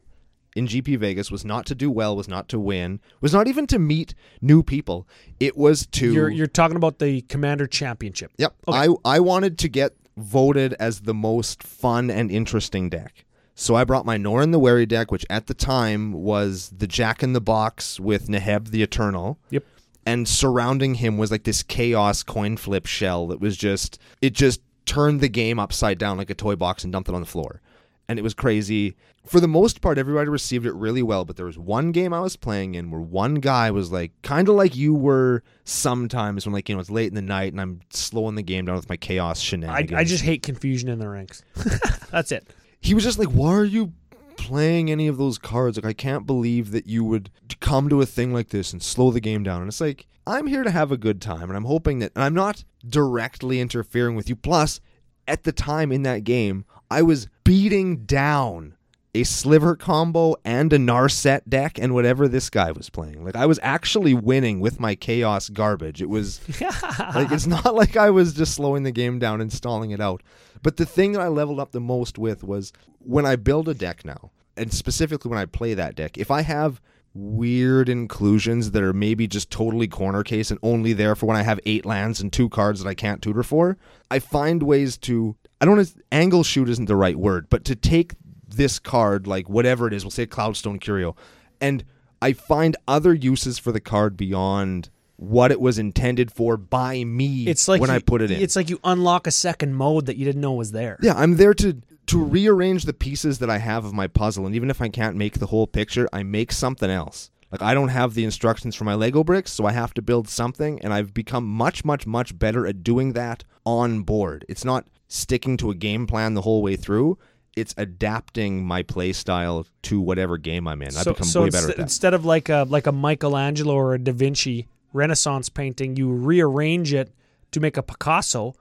[0.55, 3.67] in GP Vegas was not to do well, was not to win, was not even
[3.67, 5.05] to meet new people.
[5.41, 8.31] It was to You're you're talking about the Commander Championship.
[8.37, 8.55] Yep.
[8.69, 13.25] I I wanted to get voted as the most fun and interesting deck.
[13.59, 17.21] So I brought my Norin the Wary deck, which at the time was the Jack
[17.21, 19.37] in the Box with Neheb the Eternal.
[19.49, 19.65] Yep.
[20.05, 24.61] And surrounding him was like this chaos coin flip shell that was just it just
[24.85, 27.61] turned the game upside down like a toy box and dumped it on the floor.
[28.07, 28.95] And it was crazy.
[29.25, 32.21] For the most part, everybody received it really well, but there was one game I
[32.21, 36.53] was playing in where one guy was like kind of like you were sometimes when
[36.53, 38.87] like, you know, it's late in the night and I'm slowing the game down with
[38.87, 39.99] my chaos I, shenanigans.
[39.99, 41.43] I just hate confusion in the ranks.
[42.09, 42.47] That's it.
[42.81, 43.93] He was just like, "Why are you
[44.37, 45.77] playing any of those cards?
[45.77, 49.11] Like, I can't believe that you would come to a thing like this and slow
[49.11, 51.65] the game down." And it's like, I'm here to have a good time, and I'm
[51.65, 54.35] hoping that, and I'm not directly interfering with you.
[54.35, 54.79] Plus,
[55.27, 58.75] at the time in that game, I was beating down
[59.15, 63.23] a sliver combo and a Narset deck and whatever this guy was playing.
[63.25, 66.01] Like I was actually winning with my chaos garbage.
[66.01, 69.91] It was like it's not like I was just slowing the game down and stalling
[69.91, 70.21] it out.
[70.61, 73.73] But the thing that I leveled up the most with was when I build a
[73.73, 76.81] deck now, and specifically when I play that deck, if I have
[77.13, 81.41] weird inclusions that are maybe just totally corner case and only there for when I
[81.43, 83.77] have eight lands and two cards that I can't tutor for,
[84.11, 87.75] I find ways to I don't know angle shoot isn't the right word, but to
[87.75, 88.13] take
[88.47, 91.15] this card, like whatever it is, we'll say Cloudstone Curio,
[91.59, 91.83] and
[92.21, 94.89] I find other uses for the card beyond
[95.19, 98.41] what it was intended for by me It's like when you- I put it in.
[98.41, 100.97] It's like you unlock a second mode that you didn't know was there.
[101.01, 104.55] Yeah, I'm there to to rearrange the pieces that I have of my puzzle, and
[104.55, 107.29] even if I can't make the whole picture, I make something else.
[107.51, 110.27] Like I don't have the instructions for my Lego bricks, so I have to build
[110.29, 114.45] something, and I've become much, much, much better at doing that on board.
[114.47, 117.17] It's not sticking to a game plan the whole way through.
[117.55, 120.89] It's adapting my play style to whatever game I'm in.
[120.89, 121.81] I've so, become so way better at that.
[121.83, 126.93] instead of like a like a Michelangelo or a Da Vinci Renaissance painting, you rearrange
[126.93, 127.11] it
[127.51, 128.53] to make a Picasso,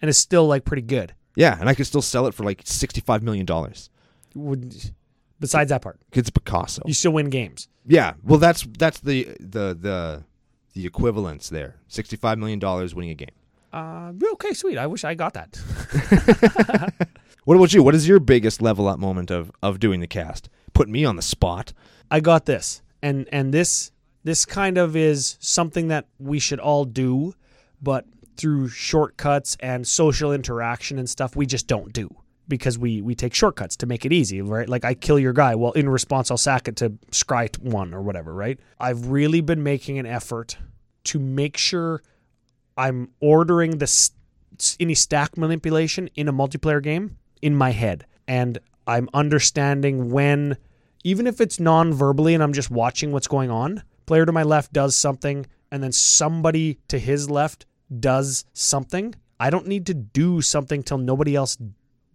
[0.00, 1.14] and it's still like pretty good.
[1.36, 3.90] Yeah, and I could still sell it for like sixty-five million dollars.
[4.34, 4.92] Would
[5.38, 6.82] besides that part, It's Picasso.
[6.86, 7.68] you still win games.
[7.86, 10.24] Yeah, well, that's that's the the the
[10.74, 11.76] the equivalence there.
[11.88, 13.30] Sixty-five million dollars winning a game.
[13.72, 14.76] Uh, okay, sweet.
[14.78, 15.58] I wish I got that.
[17.44, 17.82] What about you?
[17.82, 20.50] What is your biggest level up moment of of doing the cast?
[20.74, 21.72] Put me on the spot.
[22.10, 23.92] I got this, and and this
[24.24, 27.34] this kind of is something that we should all do,
[27.82, 28.04] but
[28.36, 32.08] through shortcuts and social interaction and stuff, we just don't do
[32.48, 34.68] because we we take shortcuts to make it easy, right?
[34.68, 38.02] Like I kill your guy, well, in response, I'll sack it to scry one or
[38.02, 38.58] whatever, right?
[38.78, 40.56] I've really been making an effort
[41.04, 42.02] to make sure
[42.76, 44.10] I'm ordering the s-
[44.78, 50.56] any stack manipulation in a multiplayer game in my head, and I'm understanding when,
[51.04, 53.82] even if it's non-verbally and I'm just watching what's going on.
[54.10, 57.64] Player to my left does something, and then somebody to his left
[58.00, 59.14] does something.
[59.38, 61.56] I don't need to do something till nobody else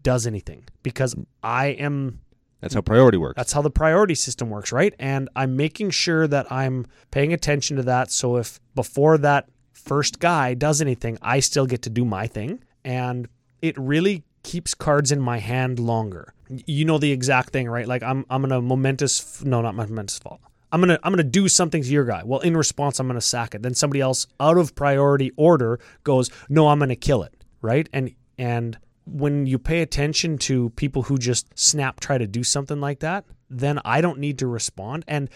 [0.03, 2.19] does anything because I am
[2.59, 3.37] That's how priority works.
[3.37, 4.93] that's how the priority system works, right?
[4.99, 8.11] And I'm making sure that I'm paying attention to that.
[8.11, 12.61] So if before that first guy does anything, I still get to do my thing.
[12.83, 13.29] And
[13.61, 16.33] it really keeps cards in my hand longer.
[16.49, 17.87] You know the exact thing, right?
[17.87, 20.41] Like I'm I'm gonna momentous no, not momentous fall.
[20.72, 22.24] I'm gonna I'm gonna do something to your guy.
[22.26, 23.61] Well, in response, I'm gonna sack it.
[23.61, 27.88] Then somebody else out of priority order goes, no, I'm gonna kill it, right?
[27.93, 32.82] And and when you pay attention to people who just snap try to do something
[32.82, 35.05] like that, then I don't need to respond.
[35.07, 35.30] And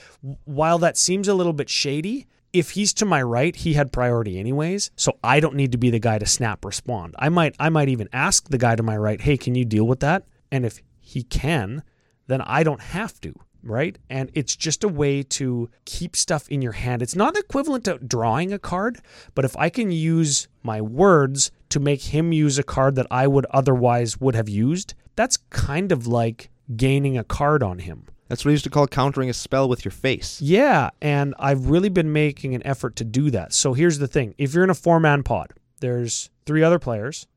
[0.46, 4.40] while that seems a little bit shady, if he's to my right, he had priority
[4.40, 7.16] anyways, so I don't need to be the guy to snap respond.
[7.20, 9.86] I might I might even ask the guy to my right, "Hey, can you deal
[9.86, 11.84] with that?" And if he can,
[12.28, 13.98] then I don't have to, right?
[14.10, 17.02] And it's just a way to keep stuff in your hand.
[17.02, 19.00] It's not equivalent to drawing a card,
[19.36, 23.28] but if I can use my words to make him use a card that I
[23.28, 28.06] would otherwise would have used, that's kind of like gaining a card on him.
[28.28, 30.40] That's what I used to call countering a spell with your face.
[30.40, 33.54] Yeah, and I've really been making an effort to do that.
[33.54, 37.28] So here's the thing if you're in a four man pod, there's three other players.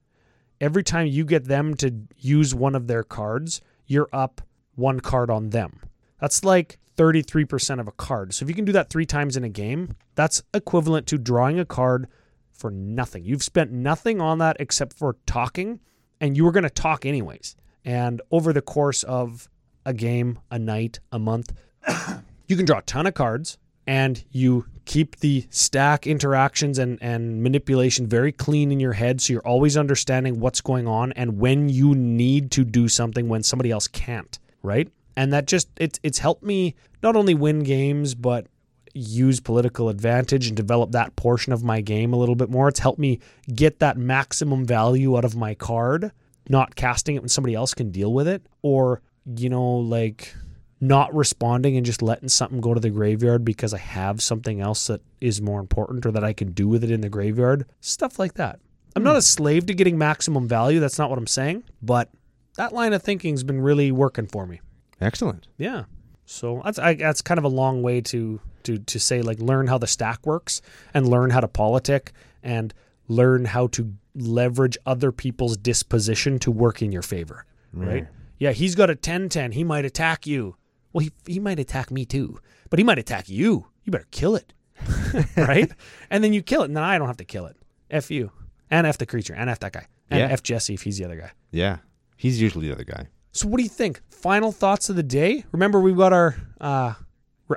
[0.61, 4.43] Every time you get them to use one of their cards, you're up
[4.75, 5.81] one card on them.
[6.23, 8.33] That's like 33% of a card.
[8.33, 11.59] So if you can do that three times in a game, that's equivalent to drawing
[11.59, 12.07] a card
[12.53, 13.25] for nothing.
[13.25, 15.81] You've spent nothing on that except for talking,
[16.21, 17.57] and you were going to talk anyways.
[17.85, 19.49] And over the course of
[19.85, 21.55] a game, a night, a month,
[22.47, 27.43] you can draw a ton of cards and you keep the stack interactions and, and
[27.43, 31.69] manipulation very clean in your head so you're always understanding what's going on and when
[31.69, 36.19] you need to do something when somebody else can't right and that just it's it's
[36.19, 38.47] helped me not only win games but
[38.95, 42.81] use political advantage and develop that portion of my game a little bit more it's
[42.81, 43.19] helped me
[43.55, 46.13] get that maximum value out of my card
[46.49, 49.01] not casting it when somebody else can deal with it or
[49.37, 50.35] you know like
[50.83, 54.89] not responding and just letting something go to the graveyard because I have something else
[54.89, 57.67] that is more important or that I can do with it in the graveyard.
[57.81, 58.59] Stuff like that.
[58.97, 60.81] I'm not a slave to getting maximum value.
[60.81, 61.63] That's not what I'm saying.
[61.81, 62.11] But
[62.57, 64.61] that line of thinking's been really working for me.
[65.03, 65.49] Excellent.
[65.59, 65.85] Yeah.
[66.25, 69.67] So that's I, that's kind of a long way to to to say like learn
[69.67, 70.63] how the stack works
[70.95, 72.73] and learn how to politic and
[73.09, 77.45] learn how to leverage other people's disposition to work in your favor.
[77.73, 78.07] Right?
[78.39, 79.55] Yeah, he's got a 10-10.
[79.55, 80.57] He might attack you.
[80.93, 82.39] Well, he he might attack me too,
[82.71, 83.67] but he might attack you.
[83.85, 84.53] You better kill it.
[85.37, 85.71] right?
[86.11, 87.57] And then you kill it, and then I don't have to kill it.
[87.91, 88.31] F you.
[88.71, 89.35] And F the creature.
[89.35, 89.87] And F that guy.
[90.11, 90.27] And Yeah.
[90.29, 91.33] F Jesse if he's the other guy.
[91.51, 91.79] Yeah.
[92.17, 93.09] He's usually the other guy.
[93.33, 94.01] So what do you think?
[94.11, 95.45] Final thoughts of the day?
[95.53, 96.95] Remember we've got our uh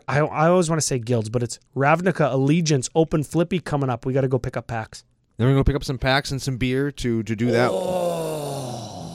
[0.07, 4.05] I, I always want to say guilds, but it's Ravnica Allegiance Open Flippy coming up.
[4.05, 5.05] We got to go pick up packs.
[5.37, 7.69] Then we're gonna pick up some packs and some beer to to do that.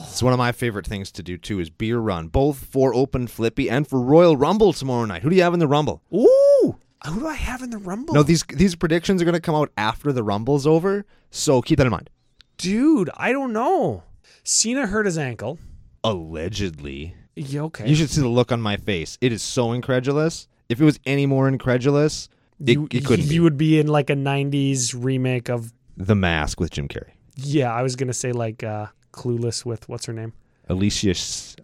[0.07, 3.25] It's one of my favorite things to do too is beer run, both for Open
[3.27, 5.23] Flippy and for Royal Rumble tomorrow night.
[5.23, 6.03] Who do you have in the Rumble?
[6.13, 6.75] Ooh!
[7.07, 8.13] Who do I have in the Rumble?
[8.13, 11.87] No, these these predictions are gonna come out after the Rumble's over, so keep that
[11.87, 12.11] in mind.
[12.57, 14.03] dude, I don't know.
[14.43, 15.57] Cena hurt his ankle.
[16.03, 17.87] Allegedly, Yeah, okay.
[17.87, 19.17] you should see the look on my face.
[19.21, 20.47] It is so incredulous.
[20.69, 22.29] If it was any more incredulous,
[22.65, 23.39] It- you, it couldn't You be.
[23.39, 25.73] would be in like a '90s remake of.
[25.97, 27.11] The Mask with Jim Carrey.
[27.35, 30.33] Yeah, I was gonna say like uh, Clueless with what's her name?
[30.69, 31.15] Alicia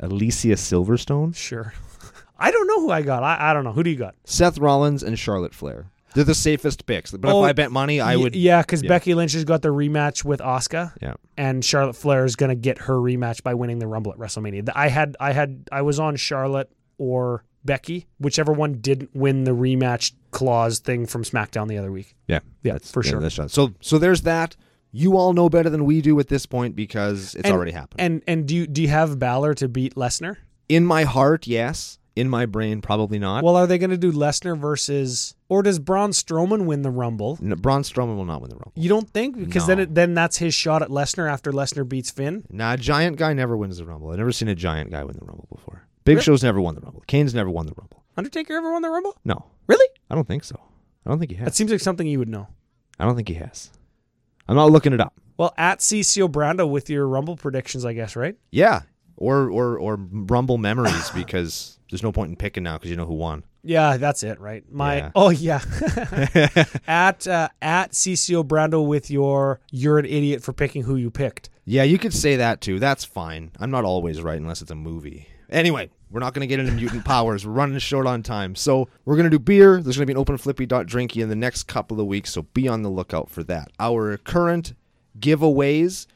[0.01, 1.73] Alicia Silverstone, Sure.
[2.39, 3.23] I don't know who I got.
[3.23, 3.71] I, I don't know.
[3.71, 4.15] Who do you got?
[4.25, 5.87] Seth Rollins, and Charlotte Flair.
[6.17, 7.11] They're the safest picks.
[7.11, 8.35] But Oh, if I bet money, I would.
[8.35, 8.89] Yeah, because yeah.
[8.89, 10.93] Becky Lynch has got the rematch with Asuka.
[11.01, 11.13] Yeah.
[11.37, 14.67] and Charlotte Flair is going to get her rematch by winning the Rumble at WrestleMania.
[14.75, 19.51] I had I had I was on Charlotte or Becky, whichever one didn't win the
[19.51, 22.15] rematch clause thing from SmackDown the other week.
[22.27, 23.19] Yeah, Yeah, for sure.
[23.19, 23.53] that's.
[23.53, 24.55] So, so there's that.
[24.91, 27.99] You all know better than we do at this point because it's And- already happened.
[28.01, 30.37] And and do you do you have Balor to beat Lesnar?
[30.69, 31.99] In my heart, yes.
[32.17, 33.43] In my brain, probably not.
[33.43, 37.37] Well, are they going to do Lesnar versus or does Braun Strowman win the Rumble?
[37.39, 38.73] No, Braun Strowman will not win the Rumble.
[38.75, 42.09] You don't think because then it, then that's his shot at Lesnar after Lesnar beats
[42.09, 42.43] Finn.
[42.49, 44.09] Nah, a giant guy never wins the Rumble.
[44.09, 45.87] I've never seen a giant guy win the Rumble before.
[46.05, 46.23] Big Really?
[46.23, 47.03] Show's never won the Rumble.
[47.05, 48.03] Kane's never won the Rumble.
[48.17, 49.15] Undertaker ever won the Rumble?
[49.23, 49.87] No, Really?
[50.09, 50.59] I don't think so.
[51.05, 51.45] I don't think he has.
[51.45, 51.55] That has.
[51.55, 52.47] seems like something you would know.
[52.99, 53.71] I don't think he has.
[54.47, 55.13] I'm not looking it up.
[55.37, 58.35] Well, at CCO Brando with your Rumble predictions, I guess, right?
[58.49, 58.81] Yeah,
[59.17, 63.05] or or or Rumble memories because there's no point in picking now because you know
[63.05, 63.43] who won.
[63.63, 64.63] Yeah, that's it, right?
[64.71, 65.11] My Yeah.
[65.15, 65.61] oh yeah,
[66.87, 71.49] at uh, at CCO Brando with your you're an idiot for picking who you picked.
[71.65, 72.79] Yeah, you could say that too.
[72.79, 73.51] That's fine.
[73.59, 75.27] I'm not always right unless it's a movie.
[75.49, 77.45] Anyway, we're not going to get into mutant powers.
[77.45, 78.55] We're running short on time.
[78.55, 79.81] So we're going to do beer.
[79.81, 82.31] There's going to be an open flippy dot drinky in the next couple of weeks.
[82.31, 83.71] So be on the lookout for that.
[83.79, 84.73] Our current
[85.19, 86.07] giveaways,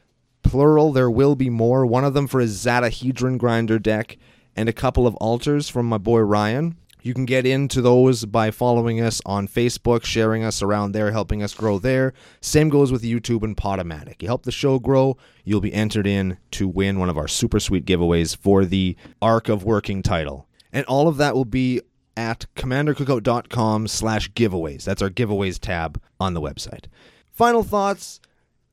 [0.42, 1.86] plural, there will be more.
[1.86, 4.18] One of them for a Zada Hedron Grinder deck
[4.54, 6.76] and a couple of altars from my boy Ryan.
[7.04, 11.42] You can get into those by following us on Facebook, sharing us around there, helping
[11.42, 12.12] us grow there.
[12.40, 14.22] Same goes with YouTube and Podomatic.
[14.22, 17.58] You help the show grow, you'll be entered in to win one of our super
[17.58, 20.46] sweet giveaways for the Arc of Working title.
[20.72, 21.80] And all of that will be
[22.16, 24.84] at commandercookout.com slash giveaways.
[24.84, 26.84] That's our giveaways tab on the website.
[27.32, 28.20] Final thoughts.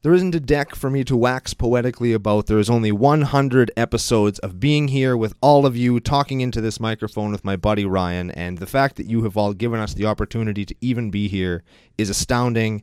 [0.02, 2.48] There isn't a deck for me to wax poetically about.
[2.48, 6.80] There is only 100 episodes of being here with all of you, talking into this
[6.80, 10.06] microphone with my buddy Ryan, and the fact that you have all given us the
[10.06, 11.64] opportunity to even be here
[11.98, 12.82] is astounding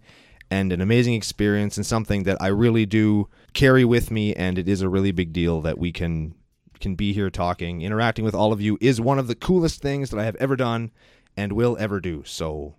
[0.51, 4.69] and an amazing experience and something that I really do carry with me and it
[4.69, 6.35] is a really big deal that we can
[6.81, 10.11] can be here talking, interacting with all of you is one of the coolest things
[10.11, 10.93] that I have ever done
[11.35, 12.23] and will ever do.
[12.27, 12.75] So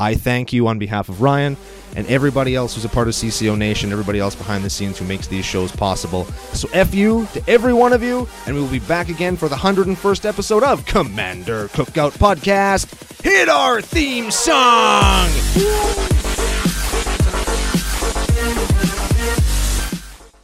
[0.00, 1.56] I thank you on behalf of Ryan
[1.96, 5.04] and everybody else who's a part of CCO Nation, everybody else behind the scenes who
[5.04, 6.24] makes these shows possible.
[6.52, 9.48] So F you to every one of you, and we will be back again for
[9.48, 13.22] the 101st episode of Commander Cookout Podcast.
[13.22, 16.17] Hit our theme song!